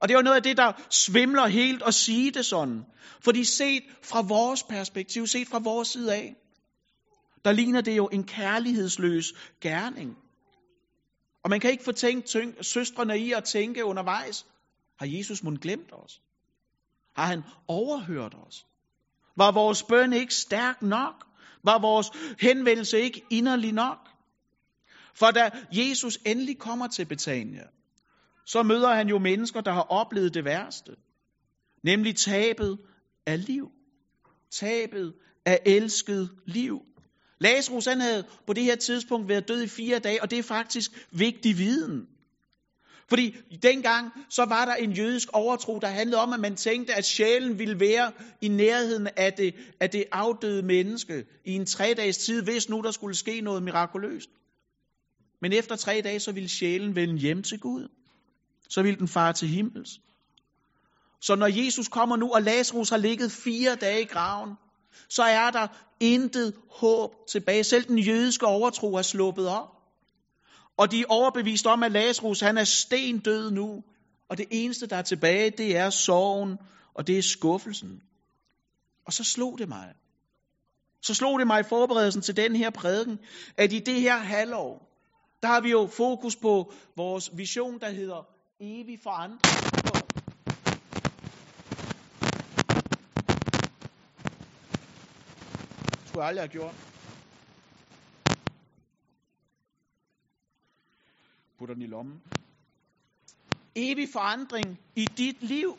Og 0.00 0.08
det 0.08 0.14
er 0.14 0.22
noget 0.22 0.36
af 0.36 0.42
det, 0.42 0.56
der 0.56 0.72
svimler 0.90 1.46
helt 1.46 1.82
at 1.82 1.94
sige 1.94 2.30
det 2.30 2.46
sådan. 2.46 2.82
Fordi 3.20 3.44
set 3.44 3.82
fra 4.02 4.20
vores 4.20 4.62
perspektiv, 4.62 5.26
set 5.26 5.48
fra 5.48 5.58
vores 5.58 5.88
side 5.88 6.14
af, 6.14 6.36
der 7.44 7.52
ligner 7.52 7.80
det 7.80 7.96
jo 7.96 8.08
en 8.12 8.24
kærlighedsløs 8.24 9.32
gerning. 9.60 10.16
Og 11.46 11.50
man 11.50 11.60
kan 11.60 11.70
ikke 11.70 11.84
få 11.84 11.92
tænkt 11.92 12.36
søstrene 12.66 13.18
i 13.18 13.32
at 13.32 13.44
tænke 13.44 13.84
undervejs, 13.84 14.46
har 14.98 15.06
Jesus 15.06 15.42
mund 15.42 15.58
glemt 15.58 15.92
os? 15.92 16.22
Har 17.16 17.26
han 17.26 17.42
overhørt 17.68 18.34
os? 18.46 18.66
Var 19.36 19.52
vores 19.52 19.82
bøn 19.82 20.12
ikke 20.12 20.34
stærk 20.34 20.82
nok? 20.82 21.26
Var 21.64 21.78
vores 21.78 22.10
henvendelse 22.40 23.00
ikke 23.00 23.22
inderlig 23.30 23.72
nok? 23.72 23.98
For 25.14 25.30
da 25.30 25.50
Jesus 25.72 26.18
endelig 26.26 26.58
kommer 26.58 26.88
til 26.88 27.04
Betania, 27.04 27.64
så 28.46 28.62
møder 28.62 28.94
han 28.94 29.08
jo 29.08 29.18
mennesker, 29.18 29.60
der 29.60 29.72
har 29.72 29.86
oplevet 29.90 30.34
det 30.34 30.44
værste. 30.44 30.96
Nemlig 31.82 32.16
tabet 32.16 32.78
af 33.26 33.46
liv. 33.46 33.70
Tabet 34.50 35.14
af 35.44 35.60
elsket 35.66 36.30
liv. 36.46 36.80
Lazarus 37.38 37.84
han 37.84 38.00
havde 38.00 38.24
på 38.46 38.52
det 38.52 38.64
her 38.64 38.76
tidspunkt 38.76 39.28
været 39.28 39.48
død 39.48 39.62
i 39.62 39.68
fire 39.68 39.98
dage, 39.98 40.22
og 40.22 40.30
det 40.30 40.38
er 40.38 40.42
faktisk 40.42 40.90
vigtig 41.10 41.58
viden. 41.58 42.06
Fordi 43.08 43.36
dengang, 43.62 44.12
så 44.30 44.44
var 44.44 44.64
der 44.64 44.74
en 44.74 44.92
jødisk 44.92 45.28
overtro, 45.32 45.78
der 45.78 45.88
handlede 45.88 46.20
om, 46.20 46.32
at 46.32 46.40
man 46.40 46.56
tænkte, 46.56 46.94
at 46.94 47.04
sjælen 47.04 47.58
ville 47.58 47.80
være 47.80 48.12
i 48.40 48.48
nærheden 48.48 49.08
af 49.16 49.32
det, 49.32 49.54
af 49.80 49.90
det 49.90 50.04
afdøde 50.12 50.62
menneske 50.62 51.24
i 51.44 51.52
en 51.52 51.66
tre 51.66 51.94
dages 51.96 52.18
tid, 52.18 52.42
hvis 52.42 52.68
nu 52.68 52.80
der 52.80 52.90
skulle 52.90 53.16
ske 53.16 53.40
noget 53.40 53.62
mirakuløst. 53.62 54.30
Men 55.42 55.52
efter 55.52 55.76
tre 55.76 56.00
dage, 56.04 56.20
så 56.20 56.32
ville 56.32 56.48
sjælen 56.48 56.96
vende 56.96 57.18
hjem 57.18 57.42
til 57.42 57.60
Gud 57.60 57.88
så 58.68 58.82
ville 58.82 58.98
den 58.98 59.08
fare 59.08 59.32
til 59.32 59.48
himmels. 59.48 60.00
Så 61.20 61.34
når 61.34 61.46
Jesus 61.46 61.88
kommer 61.88 62.16
nu, 62.16 62.32
og 62.34 62.42
Lazarus 62.42 62.90
har 62.90 62.96
ligget 62.96 63.32
fire 63.32 63.74
dage 63.74 64.02
i 64.02 64.04
graven, 64.04 64.54
så 65.08 65.22
er 65.22 65.50
der 65.50 65.66
intet 66.00 66.54
håb 66.70 67.26
tilbage. 67.28 67.64
Selv 67.64 67.84
den 67.84 67.98
jødiske 67.98 68.46
overtro 68.46 68.94
er 68.94 69.02
sluppet 69.02 69.48
op. 69.48 69.76
Og 70.76 70.90
de 70.90 71.00
er 71.00 71.06
overbevist 71.08 71.66
om, 71.66 71.82
at 71.82 71.92
Lazarus 71.92 72.40
han 72.40 72.58
er 72.58 72.64
sten 72.64 73.18
død 73.18 73.50
nu. 73.50 73.82
Og 74.28 74.38
det 74.38 74.46
eneste, 74.50 74.86
der 74.86 74.96
er 74.96 75.02
tilbage, 75.02 75.50
det 75.50 75.76
er 75.76 75.90
sorgen, 75.90 76.58
og 76.94 77.06
det 77.06 77.18
er 77.18 77.22
skuffelsen. 77.22 78.02
Og 79.06 79.12
så 79.12 79.24
slog 79.24 79.58
det 79.58 79.68
mig. 79.68 79.94
Så 81.02 81.14
slog 81.14 81.38
det 81.38 81.46
mig 81.46 81.60
i 81.60 81.68
forberedelsen 81.68 82.22
til 82.22 82.36
den 82.36 82.56
her 82.56 82.70
prædiken, 82.70 83.18
at 83.56 83.72
i 83.72 83.78
det 83.78 84.00
her 84.00 84.16
halvår, 84.16 84.88
der 85.42 85.48
har 85.48 85.60
vi 85.60 85.70
jo 85.70 85.88
fokus 85.92 86.36
på 86.36 86.72
vores 86.96 87.30
vision, 87.36 87.80
der 87.80 87.90
hedder 87.90 88.26
evig 88.60 88.98
forandring. 89.02 89.65
Skulle 96.16 96.24
jeg 96.24 96.28
aldrig 96.28 96.42
have 96.42 96.52
gjort. 96.52 96.74
Putter 101.58 101.74
den 101.74 101.82
i 101.82 101.86
lommen. 101.86 102.22
Evig 103.74 104.08
forandring 104.12 104.78
i 104.94 105.06
dit 105.16 105.42
liv. 105.42 105.78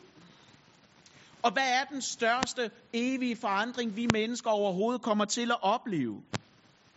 Og 1.42 1.52
hvad 1.52 1.80
er 1.80 1.84
den 1.84 2.02
største 2.02 2.70
evige 2.92 3.36
forandring, 3.36 3.96
vi 3.96 4.06
mennesker 4.06 4.50
overhovedet 4.50 5.02
kommer 5.02 5.24
til 5.24 5.50
at 5.50 5.62
opleve? 5.62 6.22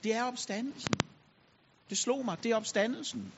Det 0.04 0.14
er 0.16 0.24
opstandelsen. 0.24 1.00
Det 1.90 1.98
slog 1.98 2.26
mig, 2.26 2.44
det 2.44 2.52
er 2.52 2.56
opstandelsen. 2.56 3.34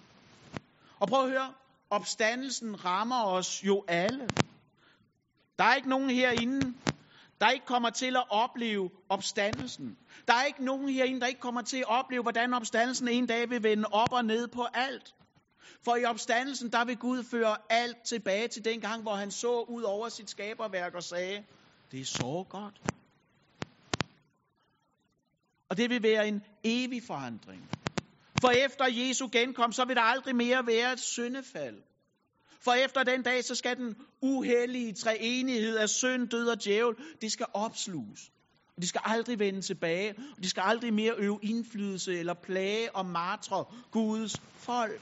Og 1.00 1.08
prøv 1.08 1.24
at 1.24 1.30
høre, 1.30 1.54
opstandelsen 1.90 2.86
rammer 2.86 3.24
os 3.24 3.64
jo 3.64 3.84
alle. 3.88 4.32
Der 5.60 5.64
er 5.64 5.76
ikke 5.76 5.90
nogen 5.90 6.10
herinde, 6.10 6.74
der 7.44 7.50
ikke 7.50 7.66
kommer 7.66 7.90
til 7.90 8.16
at 8.16 8.24
opleve 8.30 8.90
opstandelsen. 9.10 9.98
Der 10.28 10.34
er 10.34 10.44
ikke 10.46 10.66
nogen 10.66 10.90
herinde, 10.90 11.22
der 11.22 11.28
ikke 11.28 11.40
kommer 11.40 11.62
til 11.62 11.78
at 11.78 11.88
opleve, 11.88 12.22
hvordan 12.22 12.54
opstandelsen 12.54 13.08
en 13.08 13.28
dag 13.28 13.50
vil 13.50 13.64
vende 13.64 13.86
op 13.92 14.14
og 14.14 14.26
ned 14.26 14.48
på 14.48 14.66
alt. 14.74 15.16
For 15.86 15.96
i 15.96 16.06
opstandelsen, 16.06 16.72
der 16.72 16.86
vil 16.86 16.98
Gud 16.98 17.24
føre 17.24 17.58
alt 17.70 17.98
tilbage 18.06 18.48
til 18.48 18.66
den 18.66 18.82
gang, 18.82 19.02
hvor 19.02 19.16
han 19.16 19.32
så 19.32 19.60
ud 19.60 19.84
over 19.84 20.10
sit 20.10 20.30
skaberværk 20.30 20.94
og 20.96 21.04
sagde, 21.04 21.44
det 21.92 22.02
er 22.02 22.06
så 22.06 22.46
godt. 22.50 22.82
Og 25.70 25.78
det 25.78 25.90
vil 25.90 26.04
være 26.04 26.28
en 26.28 26.42
evig 26.64 27.04
forandring. 27.08 27.70
For 28.42 28.50
efter 28.50 28.86
Jesu 28.86 29.30
genkomst, 29.32 29.76
så 29.76 29.86
vil 29.86 29.96
der 29.96 30.02
aldrig 30.02 30.36
mere 30.36 30.68
være 30.68 30.94
et 30.94 31.00
syndefald. 31.00 31.82
For 32.64 32.74
efter 32.74 33.04
den 33.04 33.24
dag, 33.24 33.44
så 33.44 33.56
skal 33.56 33.78
den 33.78 33.96
uhellige 34.22 34.94
treenighed 34.94 35.78
af 35.78 35.90
synd, 35.90 36.28
død 36.28 36.48
og 36.48 36.64
djævel, 36.64 36.96
det 37.22 37.32
skal 37.32 37.46
opsluges. 37.54 38.32
Og 38.76 38.82
de 38.82 38.88
skal 38.88 39.02
aldrig 39.04 39.40
vende 39.40 39.62
tilbage, 39.62 40.16
og 40.38 40.44
de 40.44 40.50
skal 40.50 40.64
aldrig 40.66 40.94
mere 40.94 41.14
øve 41.18 41.40
indflydelse 41.44 42.20
eller 42.20 42.34
plage 42.34 42.96
og 42.96 43.06
martre 43.06 43.66
Guds 43.92 44.42
folk. 44.58 45.02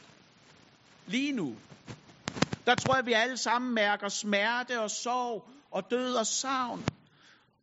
Lige 1.07 1.31
nu, 1.31 1.55
der 2.65 2.75
tror 2.75 2.95
jeg, 2.95 3.05
vi 3.05 3.13
alle 3.13 3.37
sammen 3.37 3.73
mærker 3.73 4.09
smerte 4.09 4.81
og 4.81 4.91
sorg 4.91 5.49
og 5.71 5.91
død 5.91 6.13
og 6.13 6.27
savn. 6.27 6.83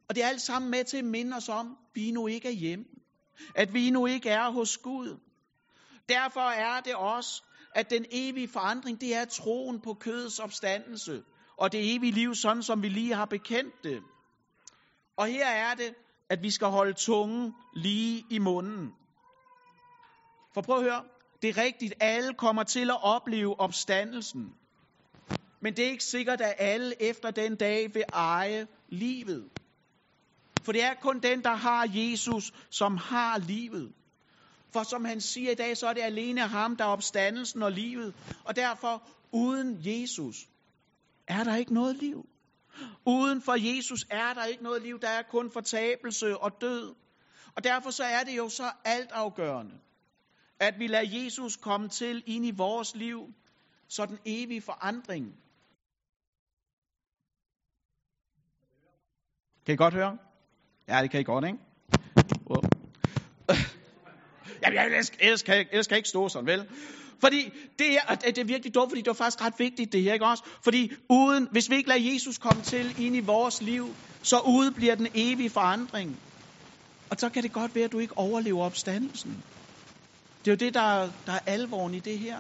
Og 0.09 0.15
det 0.15 0.25
er 0.25 0.29
alt 0.29 0.41
sammen 0.41 0.71
med 0.71 0.85
til 0.85 0.97
at 0.97 1.05
minde 1.05 1.37
os 1.37 1.49
om, 1.49 1.67
at 1.67 1.77
vi 1.95 2.11
nu 2.11 2.27
ikke 2.27 2.49
er 2.49 2.53
hjemme. 2.53 2.85
At 3.55 3.75
vi 3.75 3.91
nu 3.91 4.07
ikke 4.07 4.31
er 4.31 4.51
hos 4.51 4.79
Gud. 4.79 5.19
Derfor 6.09 6.41
er 6.41 6.81
det 6.81 6.95
også, 6.95 7.43
at 7.79 7.91
den 7.91 8.05
evige 8.11 8.49
forandring, 8.49 9.01
det 9.01 9.15
er 9.15 9.25
troen 9.25 9.81
på 9.81 9.95
kødets 9.95 10.39
opstandelse. 10.39 11.23
Og 11.57 11.73
det 11.73 11.95
evige 11.95 12.13
liv, 12.13 12.35
sådan 12.35 12.63
som 12.63 12.83
vi 12.83 12.89
lige 12.89 13.15
har 13.15 13.25
bekendt 13.25 13.75
det. 13.85 14.03
Og 15.17 15.27
her 15.27 15.47
er 15.47 15.75
det, 15.75 15.95
at 16.31 16.43
vi 16.43 16.51
skal 16.51 16.67
holde 16.67 16.93
tungen 16.93 17.55
lige 17.75 18.25
i 18.31 18.39
munden. 18.39 18.93
For 20.55 20.61
prøv 20.61 20.77
at 20.77 20.83
høre, 20.83 21.05
det 21.43 21.49
er 21.49 21.63
rigtigt, 21.63 21.95
alle 22.01 22.35
kommer 22.35 22.63
til 22.63 22.91
at 22.91 23.03
opleve 23.03 23.61
opstandelsen. 23.61 24.55
Men 25.61 25.77
det 25.77 25.87
er 25.87 25.91
ikke 25.91 26.05
sikkert, 26.05 26.41
at 26.41 26.55
alle 26.59 27.03
efter 27.03 27.31
den 27.31 27.57
dag 27.57 27.95
vil 27.95 28.05
eje 28.13 28.67
livet. 28.89 29.51
For 30.63 30.73
det 30.73 30.83
er 30.83 30.95
kun 30.95 31.21
den, 31.21 31.43
der 31.43 31.55
har 31.55 31.89
Jesus, 31.95 32.53
som 32.71 32.97
har 32.97 33.39
livet. 33.39 33.93
For 34.73 34.83
som 34.83 35.05
han 35.05 35.21
siger 35.21 35.51
i 35.51 35.55
dag, 35.55 35.77
så 35.77 35.87
er 35.87 35.93
det 35.93 36.01
alene 36.01 36.41
ham, 36.41 36.77
der 36.77 36.85
er 36.85 36.89
opstandelsen 36.89 37.63
og 37.63 37.73
livet. 37.73 38.15
Og 38.45 38.57
derfor, 38.57 39.03
uden 39.33 39.79
Jesus, 39.81 40.49
er 41.27 41.45
der 41.45 41.57
ikke 41.57 41.75
noget 41.75 41.97
liv. 41.97 42.29
Uden 43.07 43.43
for 43.43 43.77
Jesus 43.77 44.07
er 44.11 44.35
der 44.35 44.45
ikke 44.45 44.63
noget 44.63 44.83
liv. 44.83 45.01
Der 45.01 45.09
er 45.09 45.23
kun 45.23 45.51
fortabelse 45.51 46.39
og 46.39 46.61
død. 46.61 46.95
Og 47.57 47.65
derfor 47.65 47.91
så 47.91 48.05
er 48.05 48.25
det 48.25 48.37
jo 48.37 48.49
så 48.49 48.71
altafgørende, 48.85 49.75
at 50.61 50.79
vi 50.79 50.87
lader 50.87 51.23
Jesus 51.23 51.57
komme 51.57 51.89
til 51.89 52.23
ind 52.27 52.47
i 52.47 52.51
vores 52.51 52.95
liv, 52.95 53.35
så 53.89 54.07
den 54.07 54.19
evige 54.25 54.63
forandring. 54.63 55.35
Kan 59.67 59.75
I 59.75 59.77
godt 59.77 59.95
høre? 59.95 60.19
Ja, 60.89 61.03
det 61.03 61.11
kan 61.11 61.21
I 61.21 61.25
godt, 61.25 61.45
ikke? 61.45 61.59
Oh. 62.47 62.68
Jamen, 64.75 64.93
jeg 64.93 64.99
elsker, 64.99 65.17
elsker, 65.21 65.65
elsker 65.73 65.97
ikke 65.97 66.09
stå 66.09 66.29
sådan, 66.29 66.47
vel? 66.47 66.65
Fordi 67.21 67.53
det, 67.79 67.87
her, 67.87 68.15
det 68.15 68.39
er 68.39 68.45
virkelig 68.45 68.75
dumt, 68.75 68.91
fordi 68.91 69.01
det 69.01 69.07
var 69.07 69.15
faktisk 69.15 69.41
ret 69.41 69.55
vigtigt 69.59 69.93
det 69.93 70.03
her, 70.03 70.13
ikke 70.13 70.27
også? 70.27 70.43
Fordi 70.65 70.93
uden, 71.09 71.49
hvis 71.51 71.71
vi 71.71 71.77
ikke 71.77 71.89
lader 71.89 72.13
Jesus 72.13 72.39
komme 72.39 72.63
til 72.63 72.95
ind 72.99 73.17
i 73.17 73.21
vores 73.21 73.63
liv, 73.63 73.95
så 74.23 74.39
ude 74.39 74.73
bliver 74.73 74.95
den 74.95 75.09
evige 75.15 75.51
forandring. 75.51 76.17
Og 77.11 77.17
så 77.19 77.29
kan 77.29 77.43
det 77.43 77.53
godt 77.53 77.75
være, 77.75 77.85
at 77.85 77.93
du 77.93 77.99
ikke 77.99 78.19
overlever 78.19 78.65
opstandelsen. 78.65 79.43
Det 80.45 80.51
er 80.51 80.53
jo 80.53 80.57
det, 80.67 80.75
der, 80.75 81.09
der 81.27 81.33
er 81.33 81.39
alvoren 81.47 81.95
i 81.95 82.01
det 82.01 82.19
her. 82.19 82.37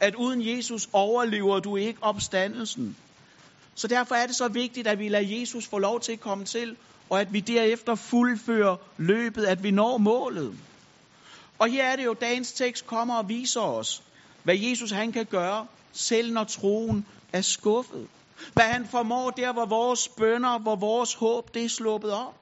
At 0.00 0.14
uden 0.14 0.56
Jesus 0.56 0.88
overlever 0.92 1.60
du 1.60 1.76
ikke 1.76 2.02
opstandelsen. 2.02 2.96
Så 3.74 3.88
derfor 3.88 4.14
er 4.14 4.26
det 4.26 4.36
så 4.36 4.48
vigtigt, 4.48 4.86
at 4.86 4.98
vi 4.98 5.08
lader 5.08 5.38
Jesus 5.38 5.66
få 5.66 5.78
lov 5.78 6.00
til 6.00 6.12
at 6.12 6.20
komme 6.20 6.44
til, 6.44 6.76
og 7.10 7.20
at 7.20 7.32
vi 7.32 7.40
derefter 7.40 7.94
fuldfører 7.94 8.76
løbet, 8.96 9.44
at 9.44 9.62
vi 9.62 9.70
når 9.70 9.98
målet. 9.98 10.58
Og 11.58 11.68
her 11.68 11.84
er 11.84 11.96
det 11.96 12.04
jo, 12.04 12.14
dagens 12.14 12.52
tekst 12.52 12.86
kommer 12.86 13.14
og 13.14 13.28
viser 13.28 13.60
os, 13.60 14.02
hvad 14.42 14.56
Jesus 14.56 14.90
han 14.90 15.12
kan 15.12 15.26
gøre, 15.26 15.66
selv 15.92 16.32
når 16.32 16.44
troen 16.44 17.06
er 17.32 17.40
skuffet. 17.40 18.08
Hvad 18.52 18.64
han 18.64 18.86
formår 18.86 19.30
der, 19.30 19.52
hvor 19.52 19.66
vores 19.66 20.08
bønder, 20.08 20.58
hvor 20.58 20.76
vores 20.76 21.14
håb, 21.14 21.54
det 21.54 21.64
er 21.64 21.68
sluppet 21.68 22.12
op. 22.12 22.34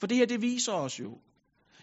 For 0.00 0.06
det 0.06 0.16
her, 0.16 0.26
det 0.26 0.42
viser 0.42 0.72
os 0.72 1.00
jo, 1.00 1.18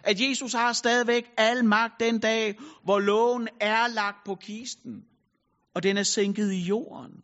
at 0.03 0.21
Jesus 0.21 0.53
har 0.53 0.73
stadigvæk 0.73 1.31
al 1.37 1.65
magt 1.65 1.99
den 1.99 2.19
dag, 2.19 2.55
hvor 2.83 2.99
loven 2.99 3.47
er 3.59 3.87
lagt 3.87 4.25
på 4.25 4.35
kisten, 4.35 5.05
og 5.75 5.83
den 5.83 5.97
er 5.97 6.03
sænket 6.03 6.51
i 6.51 6.59
jorden. 6.59 7.23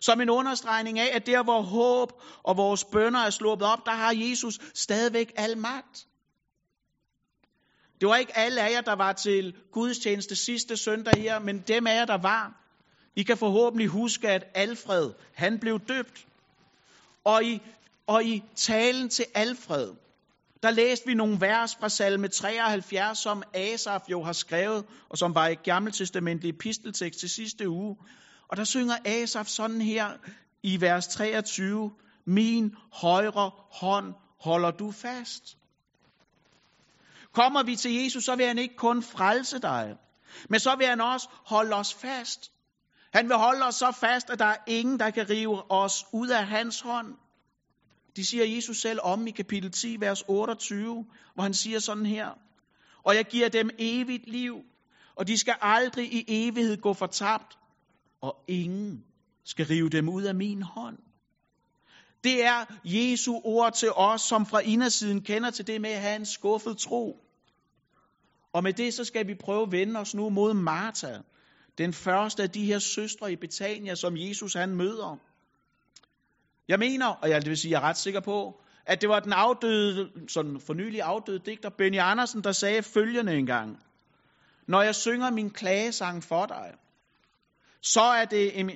Som 0.00 0.20
en 0.20 0.30
understregning 0.30 0.98
af, 0.98 1.10
at 1.16 1.26
der 1.26 1.42
hvor 1.42 1.62
håb 1.62 2.12
og 2.42 2.56
vores 2.56 2.84
bønder 2.84 3.20
er 3.20 3.30
sluppet 3.30 3.68
op, 3.68 3.86
der 3.86 3.92
har 3.92 4.12
Jesus 4.16 4.58
stadigvæk 4.74 5.32
al 5.36 5.58
magt. 5.58 6.06
Det 8.00 8.08
var 8.08 8.16
ikke 8.16 8.36
alle 8.36 8.62
af 8.62 8.70
jer, 8.72 8.80
der 8.80 8.92
var 8.92 9.12
til 9.12 9.54
gudstjeneste 9.72 10.36
sidste 10.36 10.76
søndag 10.76 11.20
her, 11.22 11.38
men 11.38 11.58
dem 11.68 11.86
af 11.86 11.94
jer, 11.94 12.04
der 12.04 12.18
var, 12.18 12.62
I 13.16 13.22
kan 13.22 13.36
forhåbentlig 13.36 13.88
huske, 13.88 14.28
at 14.28 14.44
Alfred, 14.54 15.12
han 15.34 15.58
blev 15.58 15.80
døbt. 15.88 16.26
Og 17.24 17.44
i, 17.44 17.60
og 18.06 18.24
i 18.24 18.42
talen 18.56 19.08
til 19.08 19.24
Alfred, 19.34 19.92
der 20.62 20.70
læste 20.70 21.06
vi 21.06 21.14
nogle 21.14 21.40
vers 21.40 21.76
fra 21.80 21.88
salme 21.88 22.28
73, 22.28 23.18
som 23.18 23.42
Asaf 23.54 24.00
jo 24.10 24.22
har 24.22 24.32
skrevet, 24.32 24.84
og 25.08 25.18
som 25.18 25.34
var 25.34 25.48
i 25.48 25.54
gammeltestamentlig 25.54 26.58
pisteltekst 26.58 27.20
til 27.20 27.30
sidste 27.30 27.68
uge. 27.68 27.96
Og 28.48 28.56
der 28.56 28.64
synger 28.64 28.96
Asaf 29.04 29.46
sådan 29.46 29.80
her 29.80 30.10
i 30.62 30.80
vers 30.80 31.08
23, 31.08 31.90
Min 32.26 32.74
højre 32.92 33.50
hånd 33.72 34.14
holder 34.40 34.70
du 34.70 34.90
fast. 34.90 35.56
Kommer 37.36 37.62
vi 37.62 37.76
til 37.76 37.94
Jesus, 37.94 38.24
så 38.24 38.36
vil 38.36 38.46
han 38.46 38.58
ikke 38.58 38.76
kun 38.76 39.02
frelse 39.02 39.58
dig, 39.58 39.96
men 40.50 40.60
så 40.60 40.76
vil 40.76 40.86
han 40.86 41.00
også 41.00 41.28
holde 41.46 41.74
os 41.76 41.94
fast. 41.94 42.52
Han 43.12 43.28
vil 43.28 43.36
holde 43.36 43.64
os 43.64 43.74
så 43.74 43.92
fast, 44.00 44.30
at 44.30 44.38
der 44.38 44.44
er 44.44 44.56
ingen, 44.66 44.98
der 45.00 45.10
kan 45.10 45.30
rive 45.30 45.70
os 45.70 46.04
ud 46.12 46.28
af 46.28 46.46
hans 46.46 46.80
hånd. 46.80 47.14
De 48.16 48.26
siger 48.26 48.44
Jesus 48.44 48.80
selv 48.80 49.00
om 49.02 49.26
i 49.26 49.30
kapitel 49.30 49.72
10, 49.72 49.96
vers 50.00 50.24
28, 50.28 51.06
hvor 51.34 51.42
han 51.42 51.54
siger 51.54 51.78
sådan 51.78 52.06
her. 52.06 52.30
Og 53.04 53.16
jeg 53.16 53.24
giver 53.24 53.48
dem 53.48 53.70
evigt 53.78 54.28
liv, 54.28 54.54
og 55.16 55.26
de 55.26 55.38
skal 55.38 55.54
aldrig 55.60 56.12
i 56.14 56.24
evighed 56.28 56.76
gå 56.76 56.92
fortabt, 56.92 57.58
og 58.22 58.36
ingen 58.48 59.04
skal 59.44 59.66
rive 59.66 59.88
dem 59.88 60.08
ud 60.08 60.22
af 60.22 60.34
min 60.34 60.62
hånd. 60.62 60.98
Det 62.24 62.44
er 62.44 62.64
Jesu 62.84 63.40
ord 63.44 63.72
til 63.72 63.92
os, 63.92 64.20
som 64.20 64.46
fra 64.46 64.58
indersiden 64.58 65.22
kender 65.22 65.50
til 65.50 65.66
det 65.66 65.80
med 65.80 65.90
at 65.90 66.00
have 66.00 66.16
en 66.16 66.26
skuffet 66.26 66.78
tro. 66.78 67.22
Og 68.56 68.62
med 68.62 68.72
det 68.72 68.94
så 68.94 69.04
skal 69.04 69.26
vi 69.26 69.34
prøve 69.34 69.62
at 69.62 69.72
vende 69.72 70.00
os 70.00 70.14
nu 70.14 70.28
mod 70.28 70.54
Martha, 70.54 71.18
den 71.78 71.92
første 71.92 72.42
af 72.42 72.50
de 72.50 72.64
her 72.64 72.78
søstre 72.78 73.32
i 73.32 73.36
Betania, 73.36 73.94
som 73.94 74.16
Jesus 74.16 74.54
han 74.54 74.76
møder. 74.76 75.16
Jeg 76.68 76.78
mener, 76.78 77.06
og 77.06 77.30
jeg 77.30 77.42
vil 77.46 77.56
sige, 77.56 77.72
jeg 77.72 77.78
er 77.78 77.88
ret 77.88 77.96
sikker 77.96 78.20
på, 78.20 78.60
at 78.86 79.00
det 79.00 79.08
var 79.08 79.20
den 79.20 79.32
afdøde, 79.32 80.10
sådan 80.28 80.60
for 80.60 80.74
nylig 80.74 81.02
afdøde 81.02 81.38
digter 81.38 81.70
Benny 81.78 81.98
Andersen, 81.98 82.44
der 82.44 82.52
sagde 82.52 82.82
følgende 82.82 83.38
engang. 83.38 83.78
Når 84.68 84.82
jeg 84.82 84.94
synger 84.94 85.30
min 85.30 85.50
klagesang 85.50 86.24
for 86.24 86.46
dig, 86.46 86.74
så 87.82 88.02
er 88.02 88.24
det, 88.24 88.60
en, 88.60 88.70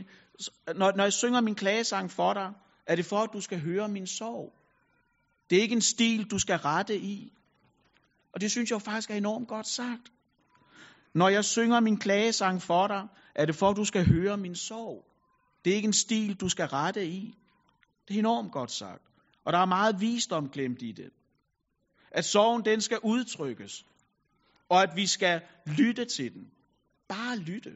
når, 0.75 0.93
når 0.97 1.05
jeg 1.05 1.13
synger 1.13 1.41
min 1.41 1.55
klagesang 1.55 2.11
for 2.11 2.33
dig, 2.35 2.53
er 2.87 2.97
det 2.97 3.05
for, 3.05 3.19
at 3.19 3.31
du 3.33 3.41
skal 3.41 3.61
høre 3.61 3.89
min 3.89 4.07
sorg. 4.07 4.53
Det 5.51 5.59
er 5.59 5.63
ikke 5.63 5.75
en 5.75 5.83
stil, 5.83 6.31
du 6.31 6.39
skal 6.39 6.57
rette 6.57 6.97
i. 6.97 7.33
Og 8.35 8.41
det 8.41 8.51
synes 8.51 8.71
jeg 8.71 8.83
faktisk 8.83 9.11
er 9.11 9.15
enormt 9.15 9.49
godt 9.49 9.67
sagt. 9.67 10.13
Når 11.15 11.29
jeg 11.29 11.45
synger 11.45 11.81
min 11.81 11.99
klagesang 11.99 12.63
for 12.63 12.87
dig, 12.87 13.09
er 13.35 13.47
det 13.47 13.55
for, 13.55 13.71
at 13.71 13.77
du 13.77 13.85
skal 13.85 14.07
høre 14.07 14.37
min 14.37 14.55
sorg. 14.55 15.05
Det 15.65 15.71
er 15.71 15.75
ikke 15.75 15.87
en 15.87 15.93
stil, 15.93 16.35
du 16.35 16.49
skal 16.49 16.67
rette 16.67 17.07
i. 17.07 17.35
Det 18.09 18.15
er 18.15 18.19
enormt 18.19 18.53
godt 18.53 18.71
sagt. 18.71 19.03
Og 19.45 19.53
der 19.53 19.59
er 19.59 19.67
meget 19.67 20.01
visdom 20.01 20.49
glemt 20.49 20.83
i 20.83 20.93
det. 20.93 21.11
At 22.11 22.25
sorgen, 22.25 22.65
den 22.65 22.81
skal 22.81 22.99
udtrykkes. 23.05 23.87
Og 24.69 24.83
at 24.83 24.97
vi 24.97 25.07
skal 25.07 25.41
lytte 25.79 26.05
til 26.05 26.35
den. 26.35 26.51
Bare 27.09 27.37
lytte. 27.37 27.71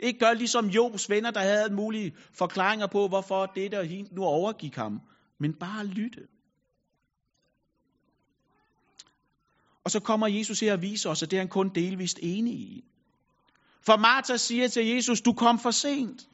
Ikke 0.00 0.18
gør 0.18 0.32
ligesom 0.32 0.66
Jobs 0.66 1.10
venner, 1.10 1.30
der 1.30 1.40
havde 1.40 1.74
mulige 1.74 2.16
forklaringer 2.32 2.86
på, 2.86 3.08
hvorfor 3.08 3.46
det 3.46 3.72
der 3.72 3.82
hint 3.82 4.12
nu 4.12 4.24
overgik 4.24 4.74
ham. 4.74 5.00
Men 5.40 5.54
bare 5.54 5.86
lytte. 5.86 6.20
Og 9.88 9.92
så 9.92 10.00
kommer 10.00 10.26
Jesus 10.26 10.60
her 10.60 10.72
og 10.72 10.82
viser 10.82 11.10
os, 11.10 11.22
at 11.22 11.30
det 11.30 11.36
er 11.36 11.40
han 11.40 11.48
kun 11.48 11.68
delvist 11.74 12.18
enig 12.22 12.54
i. 12.54 12.84
For 13.86 13.96
Martha 13.96 14.36
siger 14.36 14.68
til 14.68 14.86
Jesus, 14.86 15.20
du 15.20 15.32
kom 15.32 15.58
for 15.58 15.70
sent. 15.70 16.28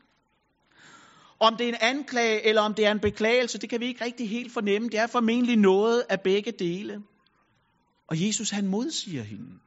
Om 1.41 1.57
det 1.57 1.65
er 1.65 1.69
en 1.69 1.79
anklage, 1.81 2.47
eller 2.47 2.63
om 2.63 2.75
det 2.75 2.87
er 2.87 2.91
en 2.91 3.01
beklagelse, 3.01 3.59
det 3.59 3.71
kan 3.71 3.81
vi 3.81 3.87
ikke 3.87 4.05
rigtig 4.05 4.29
helt 4.29 4.53
fornemme. 4.53 4.89
Det 4.89 4.99
er 4.99 5.07
formentlig 5.07 5.57
noget 5.57 6.05
af 6.09 6.21
begge 6.21 6.53
dele. 6.53 7.03
Og 8.07 8.27
Jesus, 8.27 8.51
han 8.51 8.67
modsiger 8.67 9.23
hende. 9.23 9.59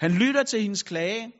Han 0.00 0.12
lytter 0.12 0.42
til 0.42 0.62
hendes 0.62 0.82
klage, 0.82 1.32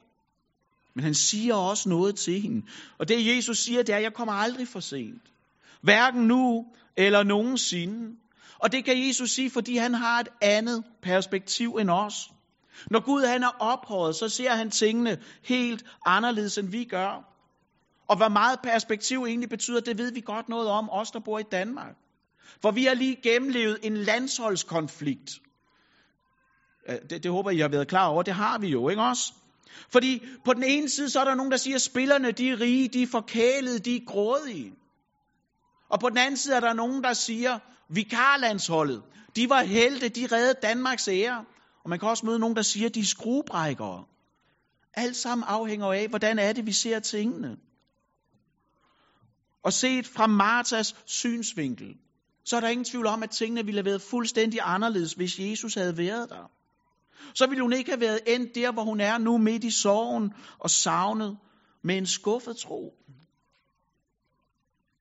men 0.94 1.04
han 1.04 1.14
siger 1.14 1.54
også 1.54 1.88
noget 1.88 2.16
til 2.16 2.40
hende. 2.40 2.66
Og 2.98 3.08
det 3.08 3.36
Jesus 3.36 3.58
siger, 3.58 3.82
det 3.82 3.92
er, 3.92 3.96
at 3.96 4.02
jeg 4.02 4.14
kommer 4.14 4.34
aldrig 4.34 4.68
for 4.68 4.80
sent. 4.80 5.22
Hverken 5.82 6.20
nu 6.28 6.66
eller 6.96 7.22
nogensinde. 7.22 8.16
Og 8.58 8.72
det 8.72 8.84
kan 8.84 9.06
Jesus 9.06 9.30
sige, 9.30 9.50
fordi 9.50 9.76
han 9.76 9.94
har 9.94 10.20
et 10.20 10.28
andet 10.42 10.84
perspektiv 11.02 11.76
end 11.80 11.90
os. 11.90 12.30
Når 12.90 13.00
Gud 13.00 13.26
han 13.26 13.42
er 13.42 13.56
ophøjet, 13.60 14.16
så 14.16 14.28
ser 14.28 14.50
han 14.50 14.70
tingene 14.70 15.18
helt 15.44 15.84
anderledes, 16.06 16.58
end 16.58 16.68
vi 16.68 16.84
gør. 16.84 17.24
Og 18.08 18.16
hvad 18.16 18.30
meget 18.30 18.58
perspektiv 18.62 19.24
egentlig 19.24 19.48
betyder, 19.48 19.80
det 19.80 19.98
ved 19.98 20.12
vi 20.12 20.20
godt 20.20 20.48
noget 20.48 20.68
om, 20.68 20.90
os 20.90 21.10
der 21.10 21.20
bor 21.20 21.38
i 21.38 21.42
Danmark. 21.52 21.94
For 22.62 22.70
vi 22.70 22.84
har 22.84 22.94
lige 22.94 23.16
gennemlevet 23.22 23.78
en 23.82 23.96
landsholdskonflikt. 23.96 25.30
Det, 27.10 27.22
det 27.22 27.30
håber 27.30 27.50
I 27.50 27.58
har 27.58 27.68
været 27.68 27.88
klar 27.88 28.06
over, 28.08 28.22
det 28.22 28.34
har 28.34 28.58
vi 28.58 28.68
jo, 28.68 28.88
ikke 28.88 29.02
også? 29.02 29.32
Fordi 29.92 30.22
på 30.44 30.54
den 30.54 30.62
ene 30.62 30.88
side, 30.88 31.10
så 31.10 31.20
er 31.20 31.24
der 31.24 31.34
nogen, 31.34 31.50
der 31.50 31.56
siger, 31.56 31.74
at 31.74 31.82
spillerne 31.82 32.32
de 32.32 32.50
er 32.50 32.60
rige, 32.60 32.88
de 32.88 33.02
er 33.02 33.06
forkælede, 33.06 33.78
de 33.78 33.96
er 33.96 34.00
grådige. 34.06 34.72
Og 35.90 36.00
på 36.00 36.08
den 36.08 36.18
anden 36.18 36.36
side 36.36 36.56
er 36.56 36.60
der 36.60 36.72
nogen, 36.72 37.02
der 37.02 37.12
siger, 37.12 37.58
vikarlandsholdet, 37.88 39.02
de 39.36 39.48
var 39.48 39.62
helte, 39.62 40.08
de 40.08 40.26
reddede 40.32 40.60
Danmarks 40.62 41.08
ære. 41.08 41.44
Og 41.84 41.90
man 41.90 41.98
kan 41.98 42.08
også 42.08 42.26
møde 42.26 42.38
nogen, 42.38 42.56
der 42.56 42.62
siger, 42.62 42.88
de 42.88 43.00
er 43.00 43.04
skruebrækkere. 43.04 44.04
Alt 44.94 45.16
sammen 45.16 45.44
afhænger 45.48 45.92
af, 45.92 46.08
hvordan 46.08 46.38
er 46.38 46.52
det, 46.52 46.66
vi 46.66 46.72
ser 46.72 47.00
tingene. 47.00 47.56
Og 49.64 49.72
set 49.72 50.06
fra 50.06 50.26
Martas 50.26 50.96
synsvinkel, 51.06 51.94
så 52.44 52.56
er 52.56 52.60
der 52.60 52.68
ingen 52.68 52.84
tvivl 52.84 53.06
om, 53.06 53.22
at 53.22 53.30
tingene 53.30 53.64
ville 53.64 53.78
have 53.78 53.84
været 53.84 54.02
fuldstændig 54.02 54.60
anderledes, 54.62 55.12
hvis 55.12 55.38
Jesus 55.38 55.74
havde 55.74 55.96
været 55.96 56.30
der. 56.30 56.50
Så 57.34 57.46
ville 57.46 57.62
hun 57.62 57.72
ikke 57.72 57.90
have 57.90 58.00
været 58.00 58.20
endt 58.26 58.54
der, 58.54 58.72
hvor 58.72 58.82
hun 58.82 59.00
er 59.00 59.18
nu 59.18 59.38
midt 59.38 59.64
i 59.64 59.70
sorgen 59.70 60.32
og 60.58 60.70
savnet 60.70 61.38
med 61.84 61.96
en 61.96 62.06
skuffet 62.06 62.56
tro. 62.56 62.94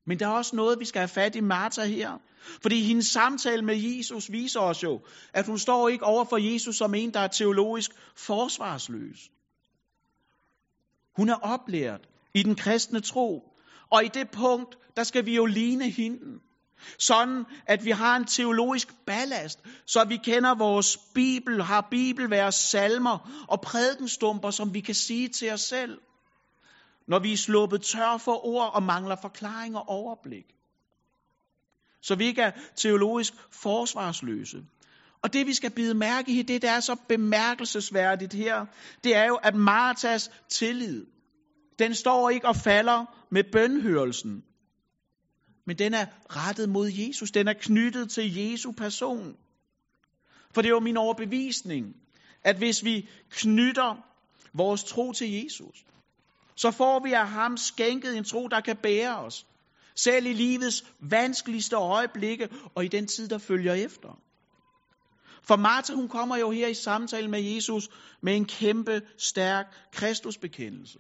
Men 0.08 0.20
der 0.20 0.28
er 0.28 0.32
også 0.32 0.56
noget, 0.56 0.80
vi 0.80 0.86
skal 0.86 1.00
have 1.00 1.08
fat 1.08 1.36
i 1.36 1.40
Martha 1.40 1.86
her. 1.86 2.18
Fordi 2.62 2.82
hendes 2.84 3.08
samtale 3.08 3.62
med 3.62 3.76
Jesus 3.76 4.32
viser 4.32 4.60
os 4.60 4.84
jo, 4.84 5.02
at 5.34 5.46
hun 5.46 5.60
står 5.60 5.90
ikke 5.90 6.06
over 6.06 6.26
for 6.26 6.38
Jesus 6.38 6.76
som 6.76 6.94
en, 6.94 7.14
der 7.14 7.20
er 7.20 7.28
teologisk 7.28 7.92
forsvarsløs. 8.16 9.30
Hun 11.16 11.30
er 11.30 11.36
oplært 11.36 12.02
i 12.34 12.44
den 12.44 12.56
kristne 12.56 13.00
tro. 13.00 13.52
Og 13.92 14.06
i 14.06 14.08
det 14.08 14.30
punkt, 14.30 14.78
der 14.96 15.04
skal 15.04 15.26
vi 15.26 15.36
jo 15.36 15.46
ligne 15.46 15.90
hende. 15.90 16.40
Sådan, 17.00 17.46
at 17.66 17.86
vi 17.86 17.92
har 17.92 18.16
en 18.16 18.26
teologisk 18.26 18.88
ballast, 19.06 19.60
så 19.86 20.04
vi 20.04 20.18
kender 20.18 20.56
vores 20.56 20.98
Bibel, 21.14 21.62
har 21.62 21.88
bibelvers, 21.92 22.56
salmer 22.56 23.46
og 23.48 23.62
prædikenstumper, 23.62 24.52
som 24.52 24.74
vi 24.74 24.80
kan 24.80 24.96
sige 24.96 25.30
til 25.30 25.52
os 25.52 25.62
selv 25.62 26.00
når 27.08 27.20
vi 27.20 27.34
er 27.34 27.38
sluppet 27.38 27.82
tør 27.82 28.18
for 28.18 28.46
ord 28.46 28.74
og 28.74 28.84
mangler 28.84 29.16
forklaring 29.22 29.78
og 29.78 29.90
overblik. 29.90 30.46
Så 32.02 32.16
vi 32.16 32.26
ikke 32.26 32.42
er 32.42 32.52
teologisk 32.76 33.34
forsvarsløse. 33.52 34.64
Og 35.24 35.34
det 35.34 35.48
vi 35.48 35.54
skal 35.54 35.72
bide 35.72 35.94
mærke 35.94 36.32
i, 36.32 36.42
det 36.42 36.62
der 36.62 36.72
er 36.72 36.80
så 36.80 36.96
bemærkelsesværdigt 37.10 38.34
her, 38.34 38.66
det 39.04 39.16
er 39.16 39.26
jo, 39.26 39.36
at 39.36 39.56
Martas 39.56 40.32
tillid, 40.50 41.06
den 41.80 41.96
står 41.96 42.30
ikke 42.30 42.48
og 42.48 42.56
falder 42.56 43.06
med 43.32 43.44
bønhørelsen, 43.52 44.44
men 45.66 45.78
den 45.78 45.94
er 45.94 46.06
rettet 46.30 46.70
mod 46.70 46.90
Jesus. 46.90 47.32
Den 47.32 47.48
er 47.48 47.54
knyttet 47.54 48.10
til 48.10 48.36
Jesu 48.36 48.72
person. 48.72 49.36
For 50.54 50.62
det 50.62 50.70
er 50.70 50.74
jo 50.74 50.80
min 50.80 50.98
overbevisning, 50.98 51.96
at 52.44 52.58
hvis 52.58 52.84
vi 52.84 53.10
knytter 53.30 53.96
vores 54.54 54.84
tro 54.84 55.12
til 55.12 55.32
Jesus, 55.32 55.86
så 56.56 56.72
får 56.72 57.00
vi 57.00 57.14
af 57.14 57.28
ham 57.28 57.58
skænket 57.58 58.18
en 58.18 58.24
tro, 58.24 58.48
der 58.48 58.62
kan 58.62 58.78
bære 58.78 59.18
os. 59.18 59.46
Selv 59.96 60.26
i 60.26 60.34
livets 60.34 60.84
vanskeligste 61.00 61.76
øjeblikke, 61.76 62.50
og 62.76 62.86
i 62.86 62.88
den 62.88 63.08
tid, 63.08 63.28
der 63.28 63.38
følger 63.38 63.74
efter. 63.74 64.20
For 65.44 65.56
Martha, 65.56 65.94
hun 65.94 66.08
kommer 66.08 66.38
jo 66.38 66.52
her 66.52 66.68
i 66.68 66.74
samtale 66.74 67.28
med 67.28 67.42
Jesus 67.42 67.90
med 68.22 68.36
en 68.36 68.46
kæmpe, 68.46 69.02
stærk 69.18 69.66
Kristusbekendelse. 69.92 71.00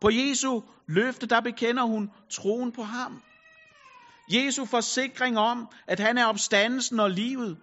På 0.00 0.10
Jesu 0.10 0.60
løfte, 0.88 1.26
der 1.26 1.40
bekender 1.40 1.82
hun 1.82 2.10
troen 2.30 2.72
på 2.72 2.82
ham. 2.82 3.22
Jesu 4.28 4.64
forsikring 4.64 5.38
om, 5.38 5.68
at 5.86 6.00
han 6.00 6.18
er 6.18 6.26
opstandelsen 6.26 7.00
og 7.00 7.10
livet, 7.10 7.58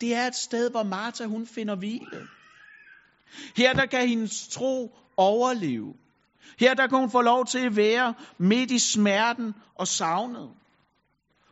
det 0.00 0.14
er 0.14 0.26
et 0.26 0.34
sted, 0.34 0.70
hvor 0.70 0.82
Martha 0.82 1.24
hun 1.24 1.46
finder 1.46 1.74
hvile. 1.74 2.28
Her 3.56 3.72
der 3.72 3.86
kan 3.86 4.08
hendes 4.08 4.48
tro 4.48 4.98
overleve. 5.16 5.94
Her 6.58 6.74
der 6.74 6.86
kan 6.86 6.98
hun 6.98 7.10
få 7.10 7.20
lov 7.20 7.46
til 7.46 7.58
at 7.58 7.76
være 7.76 8.14
midt 8.38 8.70
i 8.70 8.78
smerten 8.78 9.54
og 9.74 9.88
savnet. 9.88 10.50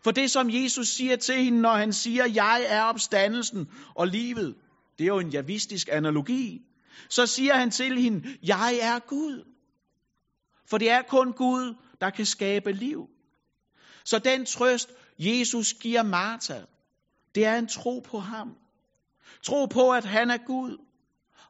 For 0.04 0.10
det, 0.10 0.30
som 0.30 0.50
Jesus 0.50 0.88
siger 0.88 1.16
til 1.16 1.44
hende, 1.44 1.60
når 1.60 1.74
han 1.74 1.92
siger, 1.92 2.26
jeg 2.26 2.66
er 2.68 2.82
opstandelsen 2.82 3.68
og 3.94 4.06
livet, 4.06 4.54
det 4.98 5.04
er 5.04 5.08
jo 5.08 5.18
en 5.18 5.30
javistisk 5.30 5.88
analogi. 5.92 6.60
Så 7.08 7.26
siger 7.26 7.54
han 7.54 7.70
til 7.70 7.98
hende, 7.98 8.36
jeg 8.42 8.78
er 8.82 8.98
Gud. 8.98 9.44
For 10.70 10.78
det 10.78 10.90
er 10.90 11.02
kun 11.02 11.32
Gud, 11.32 11.74
der 12.00 12.10
kan 12.10 12.26
skabe 12.26 12.72
liv. 12.72 13.08
Så 14.04 14.18
den 14.18 14.46
trøst, 14.46 14.90
Jesus 15.18 15.74
giver 15.74 16.02
Martha, 16.02 16.60
det 17.34 17.44
er 17.44 17.56
en 17.56 17.68
tro 17.68 18.00
på 18.00 18.18
ham. 18.18 18.56
Tro 19.42 19.66
på, 19.66 19.90
at 19.90 20.04
han 20.04 20.30
er 20.30 20.38
Gud 20.46 20.78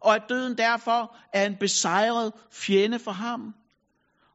og 0.00 0.14
at 0.14 0.22
døden 0.28 0.58
derfor 0.58 1.16
er 1.32 1.46
en 1.46 1.56
besejret 1.60 2.32
fjende 2.52 2.98
for 2.98 3.10
ham. 3.10 3.54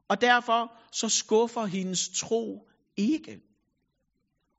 Og 0.08 0.20
derfor 0.20 0.72
så 0.92 1.08
skuffer 1.08 1.64
hendes 1.64 2.08
tro 2.08 2.68
ikke. 2.96 3.40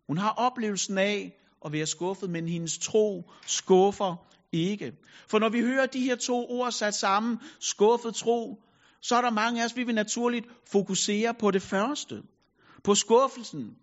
Hun 0.07 0.17
har 0.17 0.29
oplevelsen 0.29 0.97
af 0.97 1.33
at 1.65 1.71
være 1.71 1.85
skuffet, 1.85 2.29
men 2.29 2.47
hendes 2.47 2.77
tro 2.77 3.31
skuffer 3.45 4.15
ikke. 4.51 4.91
For 5.29 5.39
når 5.39 5.49
vi 5.49 5.61
hører 5.61 5.85
de 5.85 5.99
her 5.99 6.15
to 6.15 6.49
ord 6.49 6.71
sat 6.71 6.93
sammen, 6.93 7.39
skuffet 7.59 8.15
tro, 8.15 8.63
så 9.01 9.15
er 9.15 9.21
der 9.21 9.29
mange 9.29 9.61
af 9.61 9.65
os, 9.65 9.75
vi 9.75 9.83
vil 9.83 9.95
naturligt 9.95 10.45
fokusere 10.71 11.33
på 11.33 11.51
det 11.51 11.61
første. 11.61 12.23
På 12.83 12.95
skuffelsen. 12.95 13.75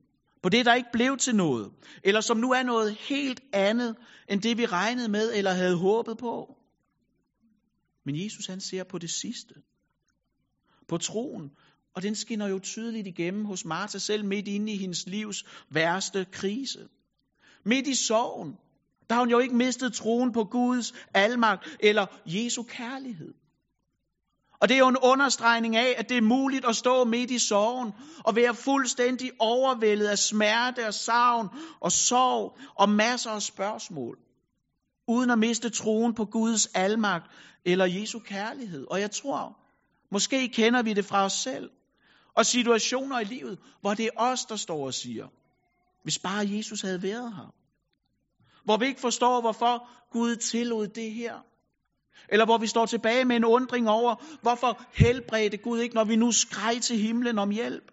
På 0.43 0.49
det, 0.49 0.67
der 0.67 0.75
ikke 0.75 0.89
blev 0.93 1.17
til 1.17 1.37
noget. 1.37 1.73
Eller 2.05 2.21
som 2.21 2.37
nu 2.37 2.53
er 2.53 2.63
noget 2.63 2.95
helt 2.95 3.41
andet, 3.53 3.97
end 4.29 4.43
det 4.43 4.59
vi 4.59 4.67
regnede 4.67 5.09
med 5.09 5.33
eller 5.35 5.51
havde 5.51 5.77
håbet 5.77 6.19
på. 6.19 6.57
Men 8.05 8.25
Jesus 8.25 8.47
han 8.47 8.61
ser 8.61 8.85
på 8.85 8.99
det 8.99 9.11
sidste. 9.11 9.55
På 10.89 10.99
troen. 10.99 11.51
Og 11.95 12.03
den 12.03 12.15
skinner 12.15 12.49
jo 12.49 12.59
tydeligt 12.59 13.07
igennem 13.07 13.45
hos 13.45 13.65
Martha 13.65 13.99
selv 13.99 14.25
midt 14.25 14.49
inde 14.49 14.73
i 14.73 14.77
hendes 14.77 15.07
livs 15.07 15.45
værste 15.71 16.27
krise. 16.33 16.89
Midt 17.65 17.87
i 17.87 17.95
sorgen. 17.95 18.57
Der 19.09 19.15
har 19.15 19.23
hun 19.23 19.31
jo 19.31 19.39
ikke 19.39 19.57
mistet 19.57 19.95
troen 19.95 20.33
på 20.33 20.45
Guds 20.45 20.95
almagt 21.15 21.77
eller 21.81 22.07
Jesu 22.27 22.63
kærlighed. 22.63 23.35
Og 24.61 24.69
det 24.69 24.75
er 24.75 24.79
jo 24.79 24.89
en 24.89 24.97
understregning 25.03 25.77
af, 25.77 25.95
at 25.99 26.09
det 26.09 26.17
er 26.17 26.23
muligt 26.23 26.65
at 26.65 26.77
stå 26.77 27.05
midt 27.05 27.31
i 27.31 27.39
sorgen 27.39 27.93
og 28.25 28.37
være 28.37 28.55
fuldstændig 28.55 29.31
overvældet 29.39 30.07
af 30.07 30.19
smerte 30.19 30.87
og 30.87 30.95
savn 30.95 31.49
og 31.81 31.93
sorg 31.93 32.59
og 32.75 32.89
masser 32.89 33.31
af 33.31 33.43
spørgsmål, 33.43 34.19
uden 35.09 35.31
at 35.31 35.39
miste 35.39 35.71
troen 35.71 36.15
på 36.15 36.25
Guds 36.25 36.67
almagt 36.67 37.27
eller 37.65 37.85
Jesu 37.85 38.19
kærlighed. 38.19 38.87
Og 38.91 39.01
jeg 39.01 39.11
tror, 39.11 39.59
måske 40.11 40.49
kender 40.49 40.83
vi 40.83 40.93
det 40.93 41.05
fra 41.05 41.25
os 41.25 41.33
selv, 41.33 41.71
og 42.35 42.47
situationer 42.47 43.21
i 43.21 43.25
livet, 43.25 43.59
hvor 43.81 43.95
det 43.95 44.05
er 44.07 44.11
os, 44.17 44.45
der 44.45 44.57
står 44.57 44.87
og 44.87 44.95
siger, 44.95 45.29
hvis 46.03 46.19
bare 46.19 46.49
Jesus 46.49 46.81
havde 46.81 47.03
været 47.03 47.35
her. 47.37 47.55
Hvor 48.65 48.77
vi 48.77 48.87
ikke 48.87 49.01
forstår, 49.01 49.41
hvorfor 49.41 49.89
Gud 50.11 50.37
tillod 50.37 50.89
det 50.89 51.13
her. 51.13 51.41
Eller 52.29 52.45
hvor 52.45 52.59
vi 52.59 52.67
står 52.67 52.87
tilbage 52.87 53.25
med 53.25 53.37
en 53.37 53.45
undring 53.45 53.89
over, 53.89 54.15
hvorfor 54.43 54.83
helbredte 54.95 55.57
Gud 55.57 55.81
ikke, 55.81 55.95
når 55.95 56.05
vi 56.05 56.17
nu 56.17 56.33
skreg 56.33 56.83
til 56.83 56.99
himlen 56.99 57.39
om 57.39 57.51
hjælp. 57.51 57.93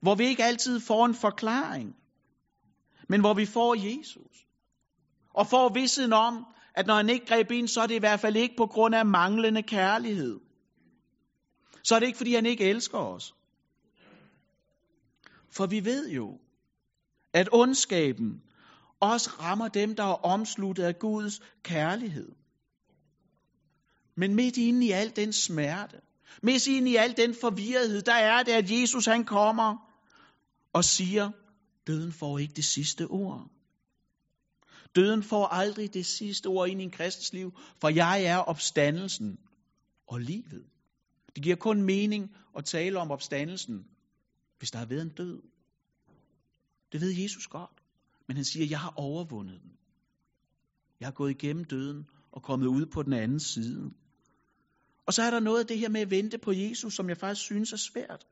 Hvor 0.00 0.14
vi 0.14 0.24
ikke 0.24 0.44
altid 0.44 0.80
får 0.80 1.06
en 1.06 1.14
forklaring, 1.14 1.96
men 3.08 3.20
hvor 3.20 3.34
vi 3.34 3.46
får 3.46 3.74
Jesus. 3.74 4.46
Og 5.34 5.46
får 5.46 5.68
vidstheden 5.68 6.12
om, 6.12 6.46
at 6.76 6.86
når 6.86 6.94
han 6.94 7.08
ikke 7.08 7.26
greb 7.26 7.50
ind, 7.50 7.68
så 7.68 7.80
er 7.80 7.86
det 7.86 7.94
i 7.94 7.98
hvert 7.98 8.20
fald 8.20 8.36
ikke 8.36 8.54
på 8.56 8.66
grund 8.66 8.94
af 8.94 9.06
manglende 9.06 9.62
kærlighed. 9.62 10.40
Så 11.84 11.94
er 11.94 11.98
det 11.98 12.06
ikke, 12.06 12.16
fordi 12.16 12.34
han 12.34 12.46
ikke 12.46 12.64
elsker 12.64 12.98
os. 12.98 13.34
For 15.56 15.66
vi 15.66 15.84
ved 15.84 16.10
jo, 16.10 16.38
at 17.32 17.48
ondskaben 17.52 18.42
også 19.00 19.30
rammer 19.30 19.68
dem, 19.68 19.94
der 19.94 20.04
er 20.04 20.24
omsluttet 20.24 20.82
af 20.82 20.98
Guds 20.98 21.40
kærlighed. 21.62 22.32
Men 24.16 24.34
midt 24.34 24.56
inde 24.56 24.86
i 24.86 24.90
al 24.90 25.16
den 25.16 25.32
smerte, 25.32 26.00
midt 26.42 26.66
inde 26.66 26.90
i 26.90 26.96
al 26.96 27.16
den 27.16 27.34
forvirrethed, 27.40 28.02
der 28.02 28.14
er 28.14 28.42
det, 28.42 28.52
at 28.52 28.70
Jesus 28.70 29.06
han 29.06 29.24
kommer 29.24 29.76
og 30.72 30.84
siger, 30.84 31.30
døden 31.86 32.12
får 32.12 32.38
ikke 32.38 32.54
det 32.54 32.64
sidste 32.64 33.06
ord. 33.06 33.50
Døden 34.96 35.22
får 35.22 35.46
aldrig 35.46 35.94
det 35.94 36.06
sidste 36.06 36.46
ord 36.46 36.68
ind 36.68 36.80
i 36.80 36.84
en 36.84 36.90
kristens 36.90 37.32
liv, 37.32 37.52
for 37.80 37.88
jeg 37.88 38.24
er 38.24 38.36
opstandelsen 38.36 39.38
og 40.06 40.18
livet. 40.20 40.64
Det 41.34 41.42
giver 41.42 41.56
kun 41.56 41.82
mening 41.82 42.36
at 42.56 42.64
tale 42.64 42.98
om 42.98 43.10
opstandelsen, 43.10 43.84
hvis 44.58 44.70
der 44.70 44.78
har 44.78 44.86
været 44.86 45.02
en 45.02 45.14
død. 45.16 45.42
Det 46.92 47.00
ved 47.00 47.10
Jesus 47.10 47.46
godt. 47.46 47.82
Men 48.28 48.36
han 48.36 48.44
siger, 48.44 48.66
jeg 48.66 48.80
har 48.80 48.92
overvundet 48.96 49.60
den. 49.62 49.72
Jeg 51.00 51.06
har 51.06 51.12
gået 51.12 51.30
igennem 51.30 51.64
døden 51.64 52.04
og 52.32 52.42
kommet 52.42 52.66
ud 52.66 52.86
på 52.86 53.02
den 53.02 53.12
anden 53.12 53.40
side. 53.40 53.90
Og 55.06 55.12
så 55.14 55.22
er 55.22 55.30
der 55.30 55.40
noget 55.40 55.60
af 55.60 55.66
det 55.66 55.78
her 55.78 55.88
med 55.88 56.00
at 56.00 56.10
vente 56.10 56.38
på 56.38 56.52
Jesus, 56.52 56.94
som 56.94 57.08
jeg 57.08 57.16
faktisk 57.16 57.44
synes 57.44 57.72
er 57.72 57.76
svært. 57.76 58.26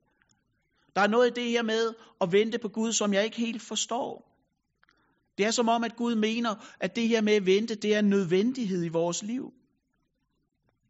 Der 0.97 1.01
er 1.03 1.07
noget 1.07 1.27
af 1.27 1.35
det 1.35 1.45
her 1.45 1.63
med 1.63 1.95
at 2.21 2.33
vente 2.33 2.59
på 2.59 2.69
Gud, 2.69 2.93
som 2.93 3.13
jeg 3.13 3.25
ikke 3.25 3.37
helt 3.37 3.63
forstår. 3.63 4.34
Det 5.39 5.47
er 5.47 5.51
som 5.51 5.69
om, 5.69 5.85
at 5.85 5.97
Gud 5.97 6.15
mener, 6.15 6.55
at 6.81 6.97
det 6.97 7.09
her 7.09 7.21
med 7.21 7.33
at 7.33 7.47
vente, 7.47 7.75
det 7.75 7.95
er 7.95 7.99
en 7.99 8.09
nødvendighed 8.09 8.85
i 8.85 8.89
vores 8.89 9.23
liv. 9.23 9.53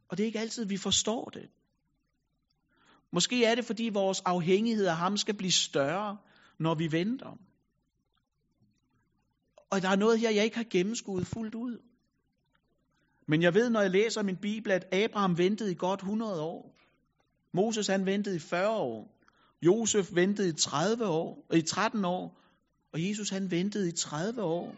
Og 0.09 0.17
det 0.17 0.25
er 0.25 0.27
ikke 0.27 0.41
altid, 0.41 0.65
vi 0.65 0.77
forstår 0.77 1.25
det. 1.25 1.49
Måske 3.13 3.45
er 3.45 3.55
det, 3.55 3.65
fordi 3.65 3.91
vores 3.93 4.21
afhængighed 4.21 4.87
af 4.87 4.97
ham 4.97 5.17
skal 5.17 5.35
blive 5.37 5.53
større, 5.53 6.17
når 6.59 6.75
vi 6.75 6.93
venter. 6.93 7.39
Og 9.71 9.83
der 9.83 9.89
er 9.89 9.97
noget 9.97 10.21
her, 10.21 10.31
jeg 10.31 10.45
ikke 10.45 10.57
har 10.57 10.67
gennemskuet 10.71 11.27
fuldt 11.27 11.55
ud. 11.55 11.79
Men 13.29 13.43
jeg 13.43 13.55
ved, 13.55 13.71
når 13.71 13.81
jeg 13.81 13.91
læser 13.91 14.23
min 14.23 14.37
bibel, 14.37 14.73
at 14.73 14.95
Abraham 14.95 15.39
ventede 15.39 15.73
i 15.73 15.75
godt 15.79 16.01
100 16.01 16.41
år. 16.41 16.77
Moses 17.53 17.87
han 17.87 18.07
ventede 18.07 18.37
i 18.37 18.39
40 18.39 18.77
år. 18.77 19.15
Josef 19.63 20.15
ventede 20.15 20.49
i 20.49 20.53
30 20.53 21.07
år, 21.07 21.47
i 21.55 21.63
13 21.63 22.05
år. 22.05 22.41
Og 22.95 23.09
Jesus 23.09 23.31
han 23.31 23.51
ventede 23.51 23.89
i 23.89 23.93
30 23.93 24.43
år. 24.43 24.75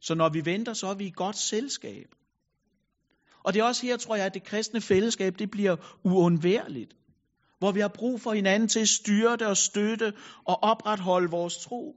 Så 0.00 0.14
når 0.14 0.28
vi 0.28 0.44
venter, 0.44 0.72
så 0.72 0.86
er 0.86 0.94
vi 0.94 1.06
i 1.06 1.12
godt 1.14 1.36
selskab. 1.36 2.06
Og 3.44 3.54
det 3.54 3.60
er 3.60 3.64
også 3.64 3.86
her, 3.86 3.96
tror 3.96 4.16
jeg, 4.16 4.26
at 4.26 4.34
det 4.34 4.44
kristne 4.44 4.80
fællesskab, 4.80 5.38
det 5.38 5.50
bliver 5.50 5.76
uundværligt. 6.04 6.94
Hvor 7.58 7.72
vi 7.72 7.80
har 7.80 7.88
brug 7.88 8.20
for 8.20 8.32
hinanden 8.32 8.68
til 8.68 8.80
at 8.80 8.88
styre 8.88 9.32
det 9.36 9.46
og 9.46 9.56
støtte 9.56 10.12
og 10.44 10.62
opretholde 10.62 11.30
vores 11.30 11.58
tro. 11.58 11.96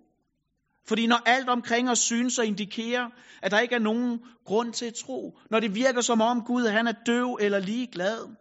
Fordi 0.87 1.07
når 1.07 1.21
alt 1.25 1.49
omkring 1.49 1.89
os 1.89 1.99
synes 1.99 2.39
og 2.39 2.45
indikerer, 2.45 3.09
at 3.41 3.51
der 3.51 3.59
ikke 3.59 3.75
er 3.75 3.79
nogen 3.79 4.19
grund 4.45 4.73
til 4.73 4.85
at 4.85 4.93
tro, 4.93 5.37
når 5.49 5.59
det 5.59 5.75
virker 5.75 6.01
som 6.01 6.21
om 6.21 6.41
Gud 6.45 6.67
han 6.67 6.87
er 6.87 6.93
døv 7.05 7.37
eller 7.41 7.59
ligeglad, 7.59 8.35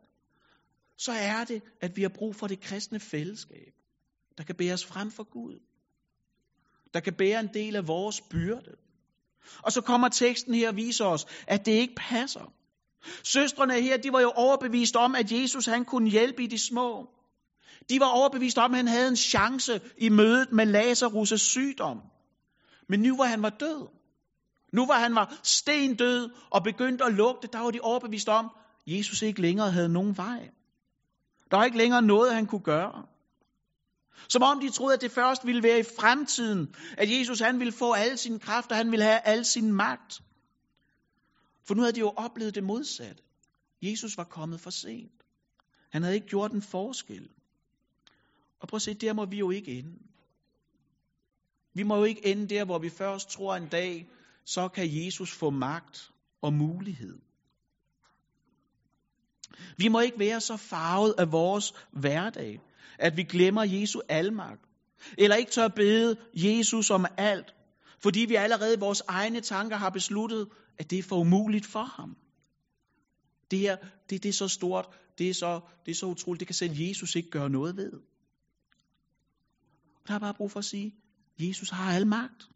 så 0.99 1.13
er 1.13 1.45
det, 1.45 1.63
at 1.81 1.97
vi 1.97 2.03
har 2.03 2.13
brug 2.19 2.37
for 2.37 2.47
det 2.47 2.61
kristne 2.61 3.01
fællesskab, 3.01 3.73
der 4.39 4.45
kan 4.45 4.55
bære 4.55 4.75
os 4.75 4.85
frem 4.85 5.11
for 5.11 5.25
Gud. 5.25 5.70
Der 6.95 7.01
kan 7.01 7.15
bære 7.19 7.41
en 7.41 7.49
del 7.55 7.77
af 7.77 7.89
vores 7.89 8.21
byrde. 8.21 8.77
Og 9.63 9.73
så 9.73 9.81
kommer 9.81 10.09
teksten 10.09 10.55
her 10.55 10.69
og 10.69 10.77
viser 10.77 11.05
os, 11.05 11.27
at 11.47 11.67
det 11.67 11.73
ikke 11.73 11.95
passer. 11.97 12.53
Søstrene 13.25 13.81
her, 13.81 13.97
de 13.97 14.13
var 14.13 14.21
jo 14.21 14.31
overbevist 14.31 14.97
om, 14.97 15.15
at 15.15 15.33
Jesus 15.33 15.67
han 15.67 15.85
kunne 15.85 16.11
hjælpe 16.11 16.43
i 16.43 16.47
de 16.47 16.59
små. 16.59 17.09
De 17.89 18.01
var 18.01 18.07
overbevist 18.07 18.59
om, 18.59 18.71
at 18.71 18.77
han 18.77 18.89
havde 18.89 19.09
en 19.09 19.17
chance 19.17 19.81
i 19.99 20.09
mødet 20.09 20.53
med 20.53 20.67
Lazarus' 20.67 21.37
sygdom. 21.37 22.01
Men 22.89 23.01
nu 23.01 23.15
hvor 23.15 23.25
han 23.25 23.43
var 23.43 23.51
død, 23.51 23.87
nu 24.73 24.85
hvor 24.85 24.95
han 24.95 25.15
var 25.15 25.41
stendød 25.43 26.31
og 26.51 26.63
begyndte 26.63 27.05
at 27.05 27.13
lugte, 27.13 27.49
der 27.53 27.59
var 27.59 27.71
de 27.71 27.81
overbevist 27.81 28.29
om, 28.29 28.47
at 28.47 28.97
Jesus 28.97 29.23
ikke 29.23 29.41
længere 29.41 29.71
havde 29.71 29.89
nogen 29.89 30.17
vej. 30.17 30.49
Der 31.51 31.57
var 31.57 31.65
ikke 31.65 31.79
længere 31.79 32.03
noget, 32.03 32.35
han 32.35 32.47
kunne 32.47 32.63
gøre. 32.65 33.07
Som 34.29 34.43
om 34.43 34.61
de 34.61 34.71
troede, 34.71 34.95
at 34.95 35.01
det 35.01 35.11
først 35.11 35.47
ville 35.47 35.63
være 35.63 35.79
i 35.79 35.83
fremtiden, 35.83 36.75
at 36.99 37.11
Jesus 37.19 37.41
han 37.41 37.59
ville 37.59 37.73
få 37.73 37.93
alle 37.93 38.17
sine 38.17 38.39
kræfter, 38.39 38.75
han 38.75 38.91
ville 38.91 39.05
have 39.05 39.21
al 39.21 39.45
sin 39.45 39.73
magt. 39.73 40.21
For 41.67 41.75
nu 41.75 41.83
havde 41.83 41.93
de 41.93 42.01
jo 42.01 42.13
oplevet 42.17 42.55
det 42.55 42.65
modsatte. 42.65 43.23
Jesus 43.83 44.17
var 44.17 44.25
kommet 44.25 44.61
for 44.61 44.71
sent. 44.71 45.23
Han 45.93 46.03
havde 46.03 46.15
ikke 46.15 46.27
gjort 46.27 46.53
en 46.53 46.63
forskel. 46.63 47.29
Og 48.61 48.69
prøv 48.69 48.77
at 48.77 48.83
se, 48.83 48.95
der 48.95 49.13
må 49.13 49.25
vi 49.25 49.39
jo 49.39 49.51
ikke 49.51 49.79
ende. 49.79 49.99
Vi 51.75 51.83
må 51.83 51.97
jo 51.97 52.05
ikke 52.05 52.27
ende 52.27 52.49
der, 52.49 52.65
hvor 52.65 52.79
vi 52.79 52.91
først 52.91 53.31
tror 53.31 53.57
en 53.57 53.69
dag, 53.69 54.09
så 54.45 54.69
kan 54.69 55.05
Jesus 55.05 55.33
få 55.33 55.51
magt 55.51 56.11
og 56.43 56.53
mulighed. 56.53 57.19
Vi 59.77 59.89
må 59.89 60.01
ikke 60.01 60.19
være 60.19 60.41
så 60.41 60.57
farvet 60.57 61.15
af 61.19 61.33
vores 61.33 61.73
hverdag, 61.93 62.61
at 62.99 63.17
vi 63.17 63.23
glemmer 63.23 63.63
Jesu 63.65 64.01
almagt. 64.09 64.61
Eller 65.19 65.37
ikke 65.37 65.51
tør 65.51 65.69
bede 65.69 66.17
Jesus 66.35 66.91
om 66.91 67.07
alt, 67.17 67.55
fordi 68.03 68.21
vi 68.21 68.35
allerede 68.35 68.75
i 68.75 68.81
vores 68.81 69.03
egne 69.09 69.41
tanker 69.41 69.77
har 69.77 69.91
besluttet, 69.91 70.49
at 70.79 70.91
det 70.91 70.99
er 70.99 71.03
for 71.03 71.17
umuligt 71.17 71.67
for 71.67 71.83
ham. 71.83 72.17
Det 73.51 73.59
her, 73.59 73.77
det, 74.11 74.23
det 74.23 74.29
er 74.29 74.33
så 74.33 74.49
stort, 74.49 74.87
det 75.19 75.31
er 75.31 75.35
så, 75.35 75.61
det 75.87 75.91
er 75.91 75.95
så 75.95 76.07
utroligt, 76.07 76.41
det 76.41 76.49
kan 76.49 76.55
selv 76.55 76.73
Jesus 76.75 77.15
ikke 77.17 77.31
gøre 77.31 77.51
noget 77.51 77.77
ved. 77.77 77.93
Der 80.09 80.15
er 80.15 80.19
bare 80.19 80.35
brug 80.35 80.51
for 80.51 80.59
at 80.59 80.65
sige, 80.65 80.95
Jesus 81.39 81.71
har 81.71 81.93
al 81.93 82.07
magt. 82.07 82.49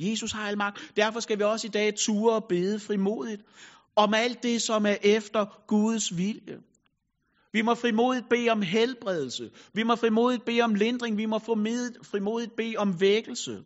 Jesus 0.00 0.32
har 0.32 0.48
al 0.48 0.58
magt. 0.58 0.92
Derfor 0.96 1.20
skal 1.20 1.38
vi 1.38 1.42
også 1.42 1.66
i 1.66 1.70
dag 1.70 1.94
ture 1.94 2.34
og 2.34 2.44
bede 2.48 2.80
frimodigt 2.80 3.42
om 3.96 4.14
alt 4.14 4.42
det, 4.42 4.62
som 4.62 4.86
er 4.86 4.96
efter 5.02 5.64
Guds 5.66 6.16
vilje. 6.16 6.58
Vi 7.52 7.62
må 7.62 7.74
frimodigt 7.74 8.28
bede 8.28 8.50
om 8.50 8.62
helbredelse. 8.62 9.50
Vi 9.74 9.82
må 9.82 9.96
frimodigt 9.96 10.44
bede 10.44 10.62
om 10.62 10.74
lindring. 10.74 11.16
Vi 11.16 11.26
må 11.26 11.38
frimodigt 11.38 12.56
bede 12.56 12.76
om 12.76 13.00
vækkelse. 13.00 13.62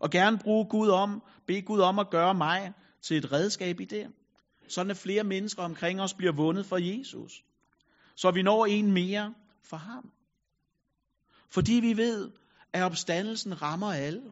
Og 0.00 0.10
gerne 0.10 0.38
bruge 0.38 0.66
Gud 0.70 0.88
om, 0.88 1.22
bede 1.46 1.62
Gud 1.62 1.80
om 1.80 1.98
at 1.98 2.10
gøre 2.10 2.34
mig 2.34 2.72
til 3.02 3.16
et 3.16 3.32
redskab 3.32 3.80
i 3.80 3.84
det. 3.84 4.06
Sådan 4.68 4.90
at 4.90 4.96
flere 4.96 5.24
mennesker 5.24 5.62
omkring 5.62 6.00
os 6.00 6.14
bliver 6.14 6.32
vundet 6.32 6.66
for 6.66 6.76
Jesus. 6.76 7.32
Så 8.16 8.30
vi 8.30 8.42
når 8.42 8.66
en 8.66 8.92
mere 8.92 9.34
for 9.64 9.76
ham. 9.76 10.10
Fordi 11.50 11.72
vi 11.72 11.96
ved, 11.96 12.30
at 12.72 12.82
opstandelsen 12.82 13.62
rammer 13.62 13.92
alle. 13.92 14.22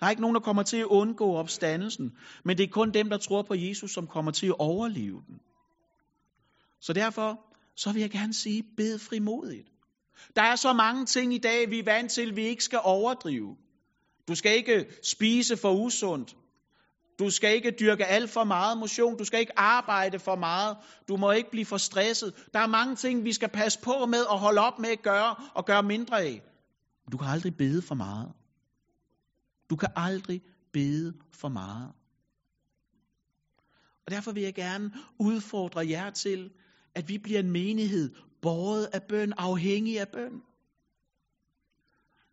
Der 0.00 0.06
er 0.06 0.10
ikke 0.10 0.22
nogen, 0.22 0.34
der 0.34 0.40
kommer 0.40 0.62
til 0.62 0.76
at 0.76 0.84
undgå 0.84 1.36
opstandelsen, 1.36 2.16
men 2.44 2.58
det 2.58 2.64
er 2.64 2.68
kun 2.68 2.90
dem, 2.90 3.10
der 3.10 3.16
tror 3.16 3.42
på 3.42 3.54
Jesus, 3.54 3.90
som 3.90 4.06
kommer 4.06 4.30
til 4.30 4.46
at 4.46 4.54
overleve 4.58 5.22
den. 5.26 5.40
Så 6.80 6.92
derfor, 6.92 7.40
så 7.76 7.92
vil 7.92 8.00
jeg 8.00 8.10
gerne 8.10 8.34
sige, 8.34 8.62
bed 8.76 8.98
frimodigt. 8.98 9.68
Der 10.36 10.42
er 10.42 10.56
så 10.56 10.72
mange 10.72 11.06
ting 11.06 11.34
i 11.34 11.38
dag, 11.38 11.70
vi 11.70 11.78
er 11.78 11.84
vant 11.84 12.10
til, 12.10 12.36
vi 12.36 12.42
ikke 12.42 12.64
skal 12.64 12.80
overdrive. 12.82 13.56
Du 14.28 14.34
skal 14.34 14.56
ikke 14.56 14.86
spise 15.02 15.56
for 15.56 15.72
usundt. 15.72 16.36
Du 17.18 17.30
skal 17.30 17.54
ikke 17.54 17.70
dyrke 17.80 18.06
alt 18.06 18.30
for 18.30 18.44
meget 18.44 18.78
motion. 18.78 19.18
Du 19.18 19.24
skal 19.24 19.40
ikke 19.40 19.58
arbejde 19.58 20.18
for 20.18 20.36
meget. 20.36 20.76
Du 21.08 21.16
må 21.16 21.30
ikke 21.30 21.50
blive 21.50 21.64
for 21.64 21.76
stresset. 21.76 22.46
Der 22.52 22.58
er 22.58 22.66
mange 22.66 22.96
ting, 22.96 23.24
vi 23.24 23.32
skal 23.32 23.48
passe 23.48 23.78
på 23.82 24.06
med 24.06 24.22
og 24.22 24.38
holde 24.38 24.60
op 24.60 24.78
med 24.78 24.88
at 24.88 25.02
gøre 25.02 25.34
og 25.54 25.64
gøre 25.64 25.82
mindre 25.82 26.22
af. 26.22 26.42
Du 27.12 27.16
kan 27.16 27.28
aldrig 27.28 27.56
bede 27.56 27.82
for 27.82 27.94
meget. 27.94 28.32
Du 29.70 29.76
kan 29.76 29.88
aldrig 29.96 30.42
bede 30.72 31.14
for 31.32 31.48
meget. 31.48 31.92
Og 34.06 34.12
derfor 34.12 34.32
vil 34.32 34.42
jeg 34.42 34.54
gerne 34.54 34.92
udfordre 35.18 35.88
jer 35.88 36.10
til, 36.10 36.50
at 36.94 37.08
vi 37.08 37.18
bliver 37.18 37.40
en 37.40 37.50
menighed, 37.50 38.14
båret 38.42 38.88
af 38.92 39.02
bøn, 39.08 39.32
afhængig 39.36 40.00
af 40.00 40.08
bøn. 40.08 40.42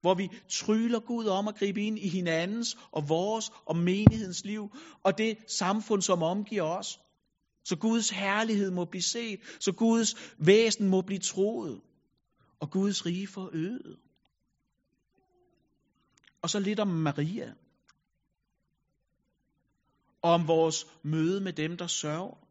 Hvor 0.01 0.13
vi 0.13 0.29
tryller 0.49 0.99
Gud 0.99 1.25
om 1.25 1.47
at 1.47 1.55
gribe 1.55 1.81
ind 1.81 1.99
i 1.99 2.07
hinandens 2.07 2.77
og 2.91 3.09
vores 3.09 3.51
og 3.65 3.77
menighedens 3.77 4.45
liv, 4.45 4.69
og 5.03 5.17
det 5.17 5.37
samfund, 5.47 6.01
som 6.01 6.23
omgiver 6.23 6.63
os. 6.63 6.99
Så 7.65 7.75
Guds 7.75 8.09
herlighed 8.09 8.71
må 8.71 8.85
blive 8.85 9.01
set, 9.01 9.39
så 9.59 9.71
Guds 9.71 10.15
væsen 10.37 10.89
må 10.89 11.01
blive 11.01 11.19
troet, 11.19 11.81
og 12.59 12.71
Guds 12.71 13.05
rige 13.05 13.27
forøget. 13.27 13.97
Og 16.41 16.49
så 16.49 16.59
lidt 16.59 16.79
om 16.79 16.87
Maria. 16.87 17.53
Og 20.21 20.31
om 20.31 20.47
vores 20.47 20.85
møde 21.03 21.41
med 21.41 21.53
dem, 21.53 21.77
der 21.77 21.87
sørger. 21.87 22.47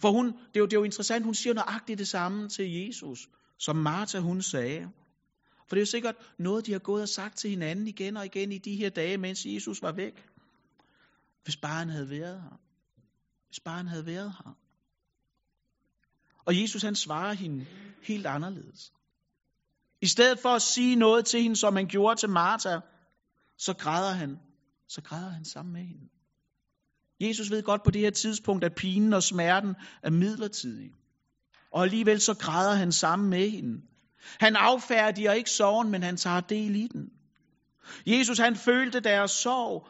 For 0.00 0.10
hun, 0.10 0.26
det 0.26 0.56
er, 0.56 0.60
jo, 0.60 0.66
det 0.66 0.72
er 0.72 0.80
jo 0.80 0.84
interessant, 0.84 1.24
hun 1.24 1.34
siger 1.34 1.54
nøjagtigt 1.54 1.98
det 1.98 2.08
samme 2.08 2.48
til 2.48 2.72
Jesus, 2.72 3.28
som 3.58 3.76
Martha 3.76 4.18
hun 4.18 4.42
sagde. 4.42 4.90
For 5.68 5.76
det 5.76 5.80
er 5.80 5.80
jo 5.82 5.86
sikkert 5.86 6.16
noget, 6.38 6.66
de 6.66 6.72
har 6.72 6.78
gået 6.78 7.02
og 7.02 7.08
sagt 7.08 7.36
til 7.38 7.50
hinanden 7.50 7.86
igen 7.86 8.16
og 8.16 8.26
igen 8.26 8.52
i 8.52 8.58
de 8.58 8.76
her 8.76 8.90
dage, 8.90 9.18
mens 9.18 9.46
Jesus 9.46 9.82
var 9.82 9.92
væk. 9.92 10.26
Hvis 11.44 11.56
bare 11.56 11.78
han 11.78 11.88
havde 11.88 12.10
været 12.10 12.42
her. 12.42 12.60
Hvis 13.48 13.60
bare 13.60 13.76
han 13.76 13.86
havde 13.86 14.06
været 14.06 14.32
her. 14.32 14.56
Og 16.46 16.60
Jesus 16.60 16.82
han 16.82 16.94
svarer 16.94 17.32
hende 17.32 17.66
helt 18.02 18.26
anderledes. 18.26 18.92
I 20.04 20.06
stedet 20.06 20.38
for 20.38 20.48
at 20.48 20.62
sige 20.62 20.96
noget 20.96 21.26
til 21.26 21.42
hende, 21.42 21.56
som 21.56 21.76
han 21.76 21.86
gjorde 21.86 22.20
til 22.20 22.28
Martha, 22.28 22.78
så 23.58 23.74
græder 23.74 24.12
han, 24.12 24.38
så 24.88 25.02
græder 25.02 25.30
han 25.30 25.44
sammen 25.44 25.72
med 25.72 25.82
hende. 25.82 26.08
Jesus 27.20 27.50
ved 27.50 27.62
godt 27.62 27.82
på 27.84 27.90
det 27.90 28.00
her 28.00 28.10
tidspunkt, 28.10 28.64
at 28.64 28.74
pinen 28.74 29.12
og 29.12 29.22
smerten 29.22 29.74
er 30.02 30.10
midlertidig. 30.10 30.90
Og 31.72 31.82
alligevel 31.82 32.20
så 32.20 32.34
græder 32.34 32.74
han 32.74 32.92
sammen 32.92 33.30
med 33.30 33.50
hende. 33.50 33.82
Han 34.40 34.56
affærdiger 34.56 35.32
ikke 35.32 35.50
sorgen, 35.50 35.90
men 35.90 36.02
han 36.02 36.16
tager 36.16 36.40
del 36.40 36.76
i 36.76 36.88
den. 36.88 37.10
Jesus 38.06 38.38
han 38.38 38.56
følte 38.56 39.00
deres 39.00 39.30
sorg, 39.30 39.88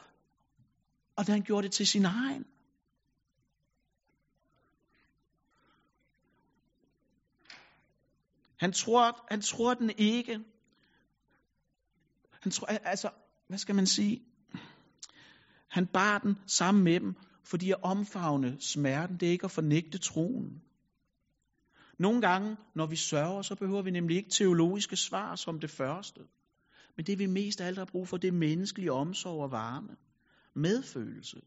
og 1.16 1.24
han 1.24 1.42
gjorde 1.42 1.64
det 1.64 1.72
til 1.72 1.86
sin 1.86 2.04
egen. 2.04 2.44
Han 8.64 8.72
tror, 8.72 9.24
han 9.30 9.40
tror 9.40 9.74
den 9.74 9.90
ikke. 9.98 10.40
Han 12.42 12.52
tror, 12.52 12.66
altså, 12.66 13.10
hvad 13.48 13.58
skal 13.58 13.74
man 13.74 13.86
sige? 13.86 14.22
Han 15.70 15.86
bar 15.86 16.18
den 16.18 16.36
sammen 16.46 16.84
med 16.84 17.00
dem, 17.00 17.14
fordi 17.44 17.70
at 17.70 17.82
omfavne 17.82 18.56
smerten, 18.60 19.16
det 19.20 19.28
er 19.28 19.32
ikke 19.32 19.44
at 19.44 19.50
fornægte 19.50 19.98
troen. 19.98 20.62
Nogle 21.98 22.20
gange, 22.20 22.56
når 22.74 22.86
vi 22.86 22.96
sørger, 22.96 23.42
så 23.42 23.54
behøver 23.54 23.82
vi 23.82 23.90
nemlig 23.90 24.16
ikke 24.16 24.30
teologiske 24.30 24.96
svar 24.96 25.36
som 25.36 25.60
det 25.60 25.70
første. 25.70 26.20
Men 26.96 27.06
det 27.06 27.18
vi 27.18 27.26
mest 27.26 27.60
af 27.60 27.66
alt 27.66 27.78
har 27.78 27.84
brug 27.84 28.08
for, 28.08 28.16
det 28.16 28.28
er 28.28 28.32
menneskelig 28.32 28.90
omsorg 28.90 29.42
og 29.42 29.50
varme. 29.50 29.96
Medfølelse. 30.54 31.40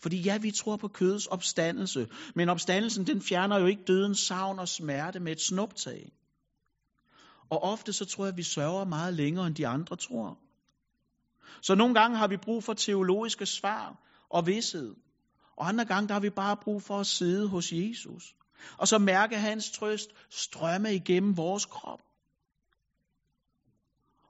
Fordi 0.00 0.20
ja, 0.20 0.38
vi 0.38 0.50
tror 0.50 0.76
på 0.76 0.88
kødets 0.88 1.26
opstandelse, 1.26 2.08
men 2.34 2.48
opstandelsen 2.48 3.06
den 3.06 3.22
fjerner 3.22 3.58
jo 3.58 3.66
ikke 3.66 3.82
dødens 3.86 4.18
savn 4.18 4.58
og 4.58 4.68
smerte 4.68 5.20
med 5.20 5.32
et 5.32 5.40
snuptag. 5.40 6.12
Og 7.50 7.62
ofte 7.62 7.92
så 7.92 8.04
tror 8.04 8.24
jeg, 8.24 8.32
at 8.32 8.36
vi 8.36 8.42
sørger 8.42 8.84
meget 8.84 9.14
længere, 9.14 9.46
end 9.46 9.54
de 9.54 9.66
andre 9.66 9.96
tror. 9.96 10.38
Så 11.62 11.74
nogle 11.74 11.94
gange 11.94 12.16
har 12.16 12.28
vi 12.28 12.36
brug 12.36 12.64
for 12.64 12.74
teologiske 12.74 13.46
svar 13.46 13.96
og 14.30 14.46
vidshed. 14.46 14.94
Og 15.56 15.68
andre 15.68 15.84
gange 15.84 16.08
der 16.08 16.14
har 16.14 16.20
vi 16.20 16.30
bare 16.30 16.56
brug 16.56 16.82
for 16.82 17.00
at 17.00 17.06
sidde 17.06 17.48
hos 17.48 17.72
Jesus. 17.72 18.34
Og 18.78 18.88
så 18.88 18.98
mærke 18.98 19.36
hans 19.36 19.70
trøst 19.70 20.10
strømme 20.30 20.94
igennem 20.94 21.36
vores 21.36 21.66
krop. 21.66 22.00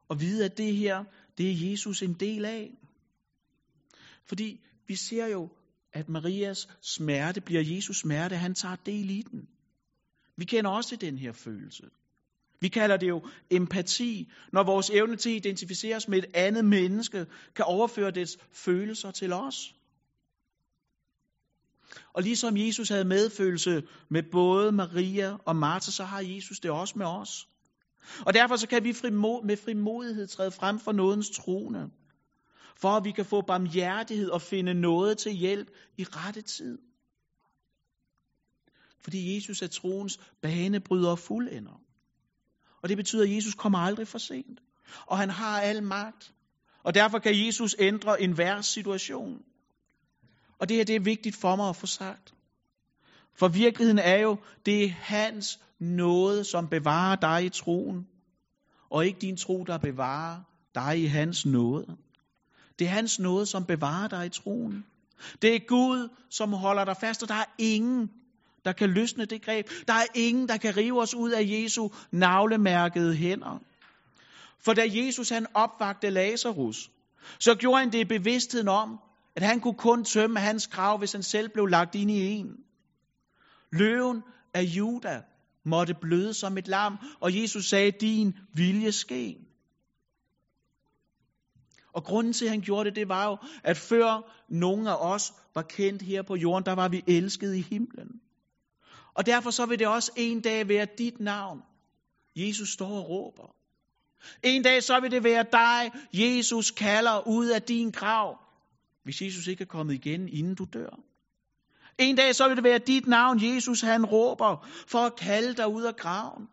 Og 0.08 0.20
vide, 0.20 0.44
at 0.44 0.58
det 0.58 0.76
her, 0.76 1.04
det 1.38 1.50
er 1.50 1.70
Jesus 1.70 2.02
en 2.02 2.14
del 2.14 2.44
af. 2.44 2.70
Fordi 4.24 4.60
vi 4.86 4.96
ser 4.96 5.26
jo, 5.26 5.48
at 5.98 6.08
Marias 6.08 6.68
smerte 6.82 7.40
bliver 7.40 7.62
Jesus 7.62 7.96
smerte. 7.96 8.36
Han 8.36 8.54
tager 8.54 8.76
del 8.76 9.10
i 9.10 9.22
den. 9.22 9.48
Vi 10.36 10.44
kender 10.44 10.70
også 10.70 10.96
den 10.96 11.18
her 11.18 11.32
følelse. 11.32 11.82
Vi 12.60 12.68
kalder 12.68 12.96
det 12.96 13.08
jo 13.08 13.26
empati, 13.50 14.30
når 14.52 14.62
vores 14.62 14.90
evne 14.90 15.16
til 15.16 15.30
at 15.30 15.36
identificere 15.36 15.96
os 15.96 16.08
med 16.08 16.18
et 16.18 16.26
andet 16.34 16.64
menneske 16.64 17.26
kan 17.56 17.64
overføre 17.64 18.10
dets 18.10 18.38
følelser 18.52 19.10
til 19.10 19.32
os. 19.32 19.74
Og 22.14 22.22
ligesom 22.22 22.56
Jesus 22.56 22.88
havde 22.88 23.04
medfølelse 23.04 23.82
med 24.10 24.22
både 24.32 24.72
Maria 24.72 25.36
og 25.46 25.56
Martha, 25.56 25.90
så 25.90 26.04
har 26.04 26.20
Jesus 26.20 26.60
det 26.60 26.70
også 26.70 26.98
med 26.98 27.06
os. 27.06 27.48
Og 28.26 28.34
derfor 28.34 28.56
så 28.56 28.68
kan 28.68 28.84
vi 28.84 28.94
med 29.44 29.56
frimodighed 29.56 30.26
træde 30.26 30.50
frem 30.50 30.78
for 30.78 30.92
nådens 30.92 31.30
trone, 31.30 31.90
for 32.80 32.88
at 32.88 33.04
vi 33.04 33.10
kan 33.10 33.24
få 33.24 33.40
barmhjertighed 33.40 34.30
og 34.30 34.42
finde 34.42 34.74
noget 34.74 35.18
til 35.18 35.32
hjælp 35.32 35.68
i 35.98 36.04
rette 36.04 36.42
tid. 36.42 36.78
Fordi 39.00 39.34
Jesus 39.34 39.62
er 39.62 39.66
troens 39.66 40.18
banebryder 40.42 41.10
og 41.10 41.18
fuldender. 41.18 41.80
Og 42.82 42.88
det 42.88 42.96
betyder, 42.96 43.22
at 43.22 43.34
Jesus 43.34 43.54
kommer 43.54 43.78
aldrig 43.78 44.08
for 44.08 44.18
sent. 44.18 44.60
Og 45.06 45.18
han 45.18 45.30
har 45.30 45.60
al 45.60 45.82
magt. 45.82 46.34
Og 46.82 46.94
derfor 46.94 47.18
kan 47.18 47.46
Jesus 47.46 47.76
ændre 47.78 48.22
enhver 48.22 48.60
situation. 48.60 49.42
Og 50.58 50.68
det 50.68 50.76
her 50.76 50.84
det 50.84 50.96
er 50.96 51.00
vigtigt 51.00 51.36
for 51.36 51.56
mig 51.56 51.68
at 51.68 51.76
få 51.76 51.86
sagt. 51.86 52.34
For 53.34 53.48
virkeligheden 53.48 53.98
er 53.98 54.16
jo, 54.16 54.36
det 54.66 54.84
er 54.84 54.88
hans 54.88 55.60
nåde, 55.80 56.44
som 56.44 56.68
bevarer 56.68 57.16
dig 57.16 57.44
i 57.44 57.48
troen. 57.48 58.06
Og 58.90 59.06
ikke 59.06 59.18
din 59.20 59.36
tro, 59.36 59.64
der 59.64 59.78
bevarer 59.78 60.42
dig 60.74 61.02
i 61.02 61.06
hans 61.06 61.46
nåde. 61.46 61.96
Det 62.78 62.86
er 62.86 62.90
hans 62.90 63.18
nåde, 63.18 63.46
som 63.46 63.64
bevarer 63.64 64.08
dig 64.08 64.26
i 64.26 64.28
troen. 64.28 64.84
Det 65.42 65.54
er 65.54 65.58
Gud, 65.68 66.08
som 66.30 66.52
holder 66.52 66.84
dig 66.84 66.96
fast, 66.96 67.22
og 67.22 67.28
der 67.28 67.34
er 67.34 67.44
ingen, 67.58 68.10
der 68.64 68.72
kan 68.72 68.90
løsne 68.90 69.24
det 69.24 69.42
greb. 69.42 69.70
Der 69.88 69.94
er 69.94 70.06
ingen, 70.14 70.48
der 70.48 70.56
kan 70.56 70.76
rive 70.76 71.02
os 71.02 71.14
ud 71.14 71.30
af 71.30 71.42
Jesu 71.44 71.88
navlemærkede 72.12 73.14
hænder. 73.14 73.58
For 74.64 74.72
da 74.72 74.82
Jesus 74.88 75.28
han 75.28 75.46
opvagte 75.54 76.10
Lazarus, 76.10 76.90
så 77.38 77.54
gjorde 77.54 77.78
han 77.78 77.92
det 77.92 77.98
i 77.98 78.04
bevidstheden 78.04 78.68
om, 78.68 78.98
at 79.36 79.42
han 79.42 79.60
kunne 79.60 79.74
kun 79.74 80.04
tømme 80.04 80.40
hans 80.40 80.66
grav, 80.66 80.98
hvis 80.98 81.12
han 81.12 81.22
selv 81.22 81.48
blev 81.48 81.66
lagt 81.66 81.94
ind 81.94 82.10
i 82.10 82.26
en. 82.26 82.56
Løven 83.72 84.22
af 84.54 84.62
Juda 84.62 85.22
måtte 85.64 85.94
bløde 85.94 86.34
som 86.34 86.58
et 86.58 86.68
lam, 86.68 86.96
og 87.20 87.40
Jesus 87.42 87.68
sagde, 87.68 87.90
din 87.90 88.34
vilje 88.54 88.92
ske. 88.92 89.47
Og 91.94 92.04
grunden 92.04 92.32
til, 92.32 92.44
at 92.44 92.50
han 92.50 92.60
gjorde 92.60 92.88
det, 92.88 92.96
det 92.96 93.08
var 93.08 93.30
jo, 93.30 93.36
at 93.64 93.76
før 93.76 94.32
nogen 94.48 94.86
af 94.86 94.96
os 95.14 95.32
var 95.54 95.62
kendt 95.62 96.02
her 96.02 96.22
på 96.22 96.36
jorden, 96.36 96.66
der 96.66 96.72
var 96.72 96.88
vi 96.88 97.04
elsket 97.06 97.54
i 97.54 97.60
himlen. 97.60 98.20
Og 99.14 99.26
derfor 99.26 99.50
så 99.50 99.66
vil 99.66 99.78
det 99.78 99.86
også 99.86 100.12
en 100.16 100.40
dag 100.40 100.68
være 100.68 100.86
dit 100.98 101.20
navn. 101.20 101.62
Jesus 102.36 102.68
står 102.68 102.98
og 102.98 103.08
råber. 103.08 103.54
En 104.42 104.62
dag 104.62 104.82
så 104.82 105.00
vil 105.00 105.10
det 105.10 105.24
være 105.24 105.44
dig, 105.52 105.92
Jesus 106.12 106.70
kalder 106.70 107.28
ud 107.28 107.46
af 107.46 107.62
din 107.62 107.90
grav, 107.90 108.38
hvis 109.04 109.22
Jesus 109.22 109.46
ikke 109.46 109.62
er 109.62 109.66
kommet 109.66 109.94
igen, 109.94 110.28
inden 110.28 110.54
du 110.54 110.66
dør. 110.72 110.98
En 111.98 112.16
dag 112.16 112.34
så 112.34 112.48
vil 112.48 112.56
det 112.56 112.64
være 112.64 112.78
dit 112.78 113.06
navn, 113.06 113.54
Jesus 113.54 113.80
han 113.80 114.06
råber, 114.06 114.66
for 114.88 114.98
at 114.98 115.16
kalde 115.16 115.54
dig 115.54 115.68
ud 115.68 115.82
af 115.82 115.96
graven. 115.96 116.48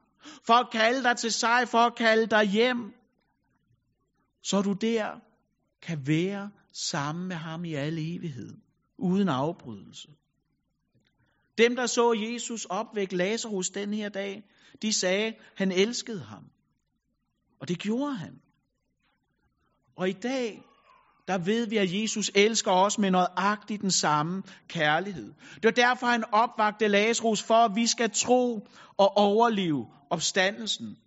For 0.45 0.53
at 0.53 0.71
kalde 0.71 1.03
dig 1.03 1.17
til 1.17 1.31
sig, 1.31 1.67
for 1.67 1.77
at 1.77 1.95
kalde 1.95 2.25
dig 2.25 2.43
hjem. 2.43 2.93
Så 4.45 4.61
du 4.61 4.73
der 4.73 5.19
kan 5.81 6.07
være 6.07 6.51
sammen 6.71 7.27
med 7.27 7.35
ham 7.35 7.65
i 7.65 7.73
al 7.73 7.97
evighed, 7.97 8.49
uden 8.97 9.29
afbrydelse. 9.29 10.07
Dem, 11.57 11.75
der 11.75 11.85
så 11.85 12.13
Jesus 12.13 12.65
opvække 12.65 13.15
Lazarus 13.15 13.69
den 13.69 13.93
her 13.93 14.09
dag, 14.09 14.43
de 14.81 14.93
sagde, 14.93 15.33
han 15.55 15.71
elskede 15.71 16.23
ham. 16.23 16.43
Og 17.59 17.67
det 17.67 17.79
gjorde 17.79 18.15
han. 18.15 18.41
Og 19.97 20.09
i 20.09 20.13
dag, 20.13 20.63
der 21.27 21.37
ved 21.37 21.67
vi, 21.67 21.77
at 21.77 22.01
Jesus 22.01 22.31
elsker 22.35 22.71
os 22.71 22.97
med 22.97 23.11
nøjagtigt 23.11 23.81
den 23.81 23.91
samme 23.91 24.43
kærlighed. 24.67 25.33
Det 25.55 25.65
er 25.65 25.71
derfor, 25.71 26.07
han 26.07 26.23
opvagte 26.33 26.87
Lazarus, 26.87 27.43
for 27.43 27.55
at 27.65 27.75
vi 27.75 27.87
skal 27.87 28.09
tro 28.11 28.67
og 28.97 29.17
overleve 29.17 29.87
opstandelsen. 30.09 30.97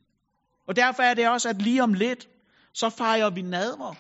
Og 0.68 0.76
derfor 0.76 1.02
er 1.02 1.14
det 1.14 1.28
også, 1.28 1.48
at 1.48 1.62
lige 1.62 1.82
om 1.82 1.94
lidt, 1.94 2.28
så 2.72 2.90
fejrer 2.90 3.30
vi 3.30 3.42
nadver. 3.42 3.94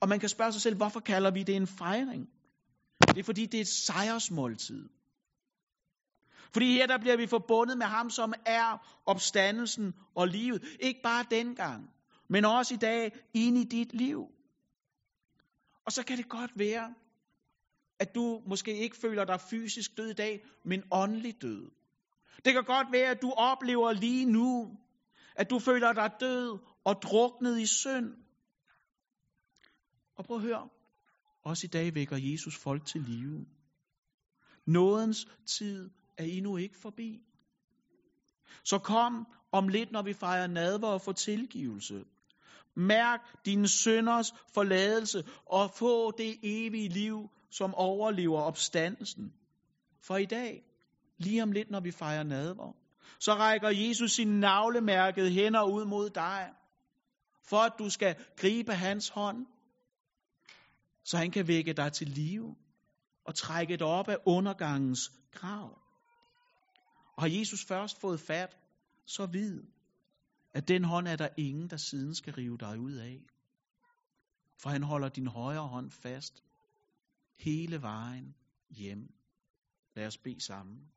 Og 0.00 0.08
man 0.08 0.20
kan 0.20 0.28
spørge 0.28 0.52
sig 0.52 0.62
selv, 0.62 0.76
hvorfor 0.76 1.00
kalder 1.00 1.30
vi 1.30 1.42
det 1.42 1.56
en 1.56 1.66
fejring? 1.66 2.28
Det 3.08 3.18
er 3.18 3.22
fordi, 3.22 3.46
det 3.46 3.58
er 3.58 3.60
et 3.60 3.68
sejrsmåltid. 3.68 4.88
Fordi 6.52 6.72
her 6.72 6.86
der 6.86 6.98
bliver 6.98 7.16
vi 7.16 7.26
forbundet 7.26 7.78
med 7.78 7.86
ham, 7.86 8.10
som 8.10 8.34
er 8.46 8.98
opstandelsen 9.06 9.94
og 10.14 10.28
livet. 10.28 10.62
Ikke 10.80 11.00
bare 11.02 11.24
dengang, 11.30 11.90
men 12.28 12.44
også 12.44 12.74
i 12.74 12.76
dag 12.76 13.12
ind 13.34 13.58
i 13.58 13.64
dit 13.64 13.94
liv. 13.94 14.26
Og 15.86 15.92
så 15.92 16.04
kan 16.04 16.16
det 16.16 16.28
godt 16.28 16.50
være, 16.58 16.94
at 17.98 18.14
du 18.14 18.42
måske 18.46 18.76
ikke 18.78 18.96
føler 18.96 19.24
dig 19.24 19.40
fysisk 19.40 19.96
død 19.96 20.10
i 20.10 20.14
dag, 20.14 20.44
men 20.64 20.82
åndelig 20.90 21.42
død. 21.42 21.70
Det 22.44 22.52
kan 22.52 22.64
godt 22.64 22.92
være, 22.92 23.10
at 23.10 23.22
du 23.22 23.32
oplever 23.36 23.92
lige 23.92 24.24
nu, 24.24 24.76
at 25.36 25.50
du 25.50 25.58
føler 25.58 25.92
dig 25.92 26.10
død 26.20 26.58
og 26.84 27.02
druknet 27.02 27.60
i 27.60 27.66
synd. 27.66 28.14
Og 30.16 30.24
prøv 30.24 30.36
at 30.36 30.42
høre, 30.42 30.68
også 31.44 31.66
i 31.66 31.68
dag 31.68 31.94
vækker 31.94 32.16
Jesus 32.16 32.56
folk 32.56 32.86
til 32.86 33.00
live. 33.00 33.46
Nådens 34.66 35.28
tid 35.46 35.90
er 36.18 36.24
endnu 36.24 36.56
ikke 36.56 36.78
forbi. 36.78 37.20
Så 38.64 38.78
kom 38.78 39.26
om 39.52 39.68
lidt, 39.68 39.92
når 39.92 40.02
vi 40.02 40.12
fejrer 40.12 40.46
nadver 40.46 40.88
og 40.88 41.00
får 41.00 41.12
tilgivelse. 41.12 42.04
Mærk 42.76 43.44
dine 43.44 43.68
sønders 43.68 44.32
forladelse 44.54 45.24
og 45.46 45.70
få 45.70 46.10
det 46.18 46.38
evige 46.42 46.88
liv, 46.88 47.30
som 47.50 47.74
overlever 47.74 48.40
opstandelsen. 48.40 49.32
For 50.02 50.16
i 50.16 50.24
dag, 50.24 50.62
lige 51.18 51.42
om 51.42 51.52
lidt, 51.52 51.70
når 51.70 51.80
vi 51.80 51.90
fejrer 51.90 52.22
nadver, 52.22 52.72
så 53.20 53.34
rækker 53.34 53.68
Jesus 53.68 54.12
sin 54.12 54.40
navlemærkede 54.40 55.30
hænder 55.30 55.62
ud 55.62 55.84
mod 55.84 56.10
dig, 56.10 56.52
for 57.42 57.56
at 57.56 57.72
du 57.78 57.90
skal 57.90 58.16
gribe 58.36 58.74
hans 58.74 59.08
hånd, 59.08 59.46
så 61.04 61.16
han 61.16 61.30
kan 61.30 61.48
vække 61.48 61.72
dig 61.72 61.92
til 61.92 62.08
live 62.08 62.56
og 63.24 63.34
trække 63.34 63.76
dig 63.76 63.86
op 63.86 64.08
af 64.08 64.16
undergangens 64.26 65.12
grav. 65.32 65.78
Og 67.16 67.22
har 67.22 67.28
Jesus 67.38 67.64
først 67.64 68.00
fået 68.00 68.20
fat, 68.20 68.56
så 69.06 69.26
vid, 69.26 69.62
at 70.54 70.68
den 70.68 70.84
hånd 70.84 71.08
er 71.08 71.16
der 71.16 71.28
ingen, 71.38 71.70
der 71.70 71.76
siden 71.76 72.14
skal 72.14 72.32
rive 72.32 72.58
dig 72.58 72.78
ud 72.80 72.92
af. 72.92 73.20
For 74.62 74.70
han 74.70 74.82
holder 74.82 75.08
din 75.08 75.26
højre 75.26 75.68
hånd 75.68 75.90
fast 75.90 76.44
hele 77.38 77.82
vejen 77.82 78.34
hjem. 78.70 79.14
Lad 79.96 80.06
os 80.06 80.18
bede 80.18 80.40
sammen. 80.40 80.90